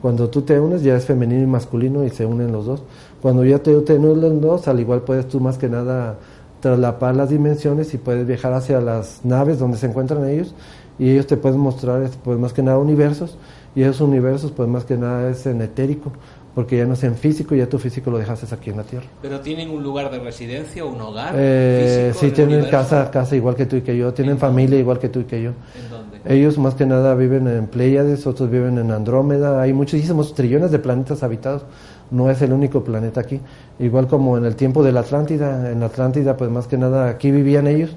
cuando 0.00 0.30
tú 0.30 0.42
te 0.42 0.60
unes 0.60 0.84
ya 0.84 0.94
es 0.94 1.06
femenino 1.06 1.42
y 1.42 1.46
masculino 1.48 2.04
y 2.04 2.10
se 2.10 2.24
unen 2.24 2.52
los 2.52 2.66
dos. 2.66 2.84
Cuando 3.20 3.44
ya 3.44 3.58
te, 3.58 3.74
te 3.80 3.94
unen 3.94 4.20
los 4.20 4.40
dos, 4.40 4.68
al 4.68 4.78
igual 4.78 5.02
puedes 5.02 5.26
tú 5.26 5.40
más 5.40 5.58
que 5.58 5.68
nada 5.68 6.18
traslapar 6.60 7.16
las 7.16 7.30
dimensiones 7.30 7.92
y 7.92 7.98
puedes 7.98 8.28
viajar 8.28 8.52
hacia 8.52 8.80
las 8.80 9.24
naves 9.24 9.58
donde 9.58 9.76
se 9.76 9.86
encuentran 9.86 10.24
ellos 10.28 10.54
y 10.96 11.10
ellos 11.10 11.26
te 11.26 11.36
pueden 11.36 11.58
mostrar 11.58 12.08
pues 12.22 12.38
más 12.38 12.52
que 12.52 12.62
nada 12.62 12.78
universos 12.78 13.38
y 13.74 13.82
esos 13.82 14.02
universos 14.02 14.52
pues 14.52 14.68
más 14.68 14.84
que 14.84 14.96
nada 14.96 15.30
es 15.30 15.46
en 15.46 15.62
etérico 15.62 16.12
porque 16.60 16.76
ya 16.76 16.84
no 16.84 16.92
es 16.92 17.02
en 17.04 17.16
físico, 17.16 17.54
ya 17.54 17.66
tu 17.66 17.78
físico 17.78 18.10
lo 18.10 18.18
dejaste 18.18 18.54
aquí 18.54 18.68
en 18.68 18.76
la 18.76 18.82
Tierra. 18.82 19.06
¿Pero 19.22 19.40
tienen 19.40 19.70
un 19.70 19.82
lugar 19.82 20.10
de 20.10 20.18
residencia, 20.18 20.84
un 20.84 21.00
hogar? 21.00 21.32
Eh, 21.34 22.12
sí, 22.14 22.32
tienen 22.32 22.66
casa, 22.66 23.10
casa 23.10 23.34
igual 23.34 23.54
que 23.54 23.64
tú 23.64 23.76
y 23.76 23.80
que 23.80 23.96
yo, 23.96 24.12
tienen 24.12 24.36
familia 24.36 24.78
igual 24.78 24.98
que 24.98 25.08
tú 25.08 25.20
y 25.20 25.24
que 25.24 25.40
yo. 25.40 25.52
¿En 25.74 25.88
dónde? 25.88 26.20
Ellos 26.26 26.58
más 26.58 26.74
que 26.74 26.84
nada 26.84 27.14
viven 27.14 27.48
en 27.48 27.66
Pleiades, 27.66 28.26
otros 28.26 28.50
viven 28.50 28.76
en 28.76 28.90
Andrómeda, 28.90 29.62
hay 29.62 29.72
muchísimos 29.72 30.34
trillones 30.34 30.70
de 30.70 30.78
planetas 30.78 31.22
habitados, 31.22 31.62
no 32.10 32.30
es 32.30 32.42
el 32.42 32.52
único 32.52 32.84
planeta 32.84 33.22
aquí. 33.22 33.40
Igual 33.78 34.06
como 34.06 34.36
en 34.36 34.44
el 34.44 34.54
tiempo 34.54 34.82
de 34.82 34.92
la 34.92 35.00
Atlántida, 35.00 35.70
en 35.70 35.80
la 35.80 35.86
Atlántida 35.86 36.36
pues 36.36 36.50
más 36.50 36.66
que 36.66 36.76
nada 36.76 37.08
aquí 37.08 37.30
vivían 37.30 37.68
ellos, 37.68 37.96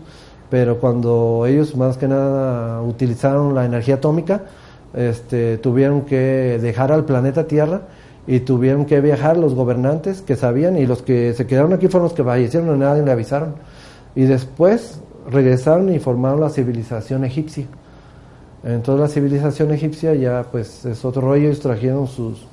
pero 0.49 0.79
cuando 0.79 1.45
ellos 1.47 1.75
más 1.75 1.97
que 1.97 2.07
nada 2.07 2.81
utilizaron 2.81 3.55
la 3.55 3.65
energía 3.65 3.95
atómica, 3.95 4.45
este, 4.93 5.57
tuvieron 5.57 6.03
que 6.03 6.59
dejar 6.61 6.93
al 6.93 7.03
planeta 7.03 7.45
Tierra 7.45 7.81
y 8.25 8.39
tuvieron 8.41 8.85
que 8.85 9.01
viajar 9.01 9.37
los 9.37 9.53
gobernantes 9.53 10.21
que 10.21 10.35
sabían 10.35 10.77
y 10.77 10.85
los 10.85 11.01
que 11.01 11.33
se 11.33 11.45
quedaron 11.45 11.73
aquí 11.73 11.87
fueron 11.87 12.05
los 12.05 12.13
que 12.13 12.23
fallecieron, 12.23 12.69
a 12.69 12.77
nadie 12.77 13.03
le 13.03 13.11
avisaron. 13.11 13.55
Y 14.15 14.23
después 14.23 15.01
regresaron 15.29 15.93
y 15.93 15.99
formaron 15.99 16.39
la 16.39 16.49
civilización 16.49 17.25
egipcia. 17.25 17.65
Entonces 18.63 19.01
la 19.01 19.07
civilización 19.09 19.71
egipcia 19.71 20.15
ya 20.15 20.43
pues 20.49 20.85
es 20.85 21.03
otro 21.03 21.21
rollo, 21.21 21.47
ellos 21.47 21.59
trajeron 21.59 22.07
sus, 22.07 22.45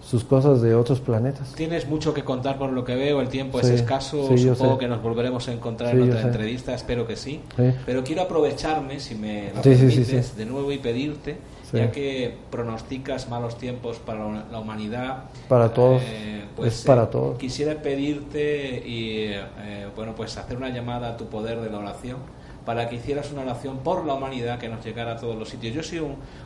sus 0.00 0.22
cosas 0.22 0.62
de 0.62 0.76
otros 0.76 1.00
planetas. 1.00 1.52
Tienes 1.54 1.88
mucho 1.88 2.14
que 2.14 2.22
contar 2.22 2.56
por 2.56 2.70
lo 2.70 2.84
que 2.84 2.94
veo, 2.94 3.20
el 3.20 3.28
tiempo 3.28 3.58
es 3.58 3.68
escaso, 3.70 4.28
supongo 4.36 4.78
que 4.78 4.86
nos 4.86 5.02
volveremos 5.02 5.48
a 5.48 5.52
encontrar 5.52 5.96
en 5.96 6.02
otra 6.02 6.22
entrevista, 6.22 6.74
espero 6.74 7.08
que 7.08 7.16
sí. 7.16 7.40
Pero 7.84 8.04
quiero 8.04 8.22
aprovecharme, 8.22 9.00
si 9.00 9.16
me 9.16 9.52
lo 9.52 9.62
permites, 9.62 10.36
de 10.36 10.46
nuevo 10.46 10.70
y 10.70 10.78
pedirte 10.78 11.38
ya 11.72 11.90
que 11.90 12.34
pronosticas 12.50 13.28
malos 13.28 13.56
tiempos 13.56 13.98
para 13.98 14.44
la 14.50 14.58
humanidad. 14.58 15.24
Para 15.48 15.72
todos. 15.72 16.02
Eh, 16.04 16.44
pues, 16.54 16.82
para 16.82 17.04
eh, 17.04 17.08
todos. 17.10 17.38
Quisiera 17.38 17.80
pedirte 17.80 18.82
y 18.86 19.28
eh, 19.28 19.86
bueno 19.96 20.14
pues 20.14 20.36
hacer 20.36 20.56
una 20.56 20.68
llamada 20.68 21.10
a 21.10 21.16
tu 21.16 21.26
poder 21.26 21.60
de 21.60 21.70
la 21.70 21.78
oración 21.78 22.18
para 22.66 22.88
que 22.88 22.96
hicieras 22.96 23.32
una 23.32 23.42
oración 23.42 23.78
por 23.78 24.04
la 24.06 24.14
humanidad 24.14 24.58
que 24.58 24.68
nos 24.68 24.84
llegara 24.84 25.12
a 25.12 25.16
todos 25.16 25.36
los 25.36 25.48
sitios. 25.48 25.74
Yo 25.74 25.82
soy 25.82 26.02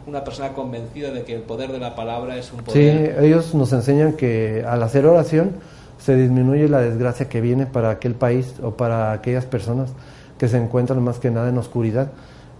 una 0.07 0.25
persona 0.25 0.53
convencida 0.53 1.11
de 1.11 1.25
que 1.25 1.35
el 1.35 1.43
poder 1.43 1.73
de 1.73 1.79
la 1.79 1.95
palabra 1.95 2.37
es 2.37 2.53
un 2.53 2.61
poder. 2.61 3.17
Sí, 3.19 3.25
ellos 3.25 3.55
nos 3.55 3.73
enseñan 3.73 4.15
que 4.15 4.65
al 4.67 4.83
hacer 4.83 5.05
oración 5.07 5.57
se 5.99 6.17
disminuye 6.17 6.69
la 6.69 6.81
desgracia 6.81 7.29
que 7.29 7.41
viene 7.41 7.67
para 7.67 7.91
aquel 7.91 8.15
país 8.15 8.55
o 8.63 8.73
para 8.73 9.13
aquellas 9.13 9.45
personas 9.45 9.91
que 10.39 10.49
se 10.49 10.57
encuentran 10.57 11.03
más 11.03 11.19
que 11.19 11.31
nada 11.31 11.49
en 11.49 11.59
oscuridad. 11.59 12.13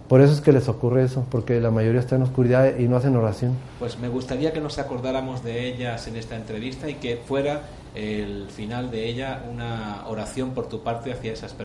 Por 0.07 0.21
eso 0.21 0.33
es 0.33 0.41
que 0.41 0.53
les 0.53 0.69
ocurre 0.69 1.03
eso, 1.03 1.25
porque 1.29 1.59
la 1.59 1.69
mayoría 1.69 1.99
está 1.99 2.15
en 2.15 2.21
oscuridad 2.21 2.77
y 2.77 2.87
no 2.87 2.95
hacen 2.95 3.15
oración. 3.15 3.55
Pues 3.77 3.99
me 3.99 4.07
gustaría 4.07 4.53
que 4.53 4.61
nos 4.61 4.79
acordáramos 4.79 5.43
de 5.43 5.67
ellas 5.67 6.07
en 6.07 6.15
esta 6.15 6.35
entrevista 6.35 6.89
y 6.89 6.95
que 6.95 7.17
fuera 7.17 7.63
el 7.93 8.47
final 8.49 8.89
de 8.91 9.09
ella 9.09 9.43
una 9.51 10.07
oración 10.07 10.51
por 10.51 10.69
tu 10.69 10.81
parte 10.81 11.11
hacia 11.11 11.33
esas 11.33 11.53
personas. 11.53 11.55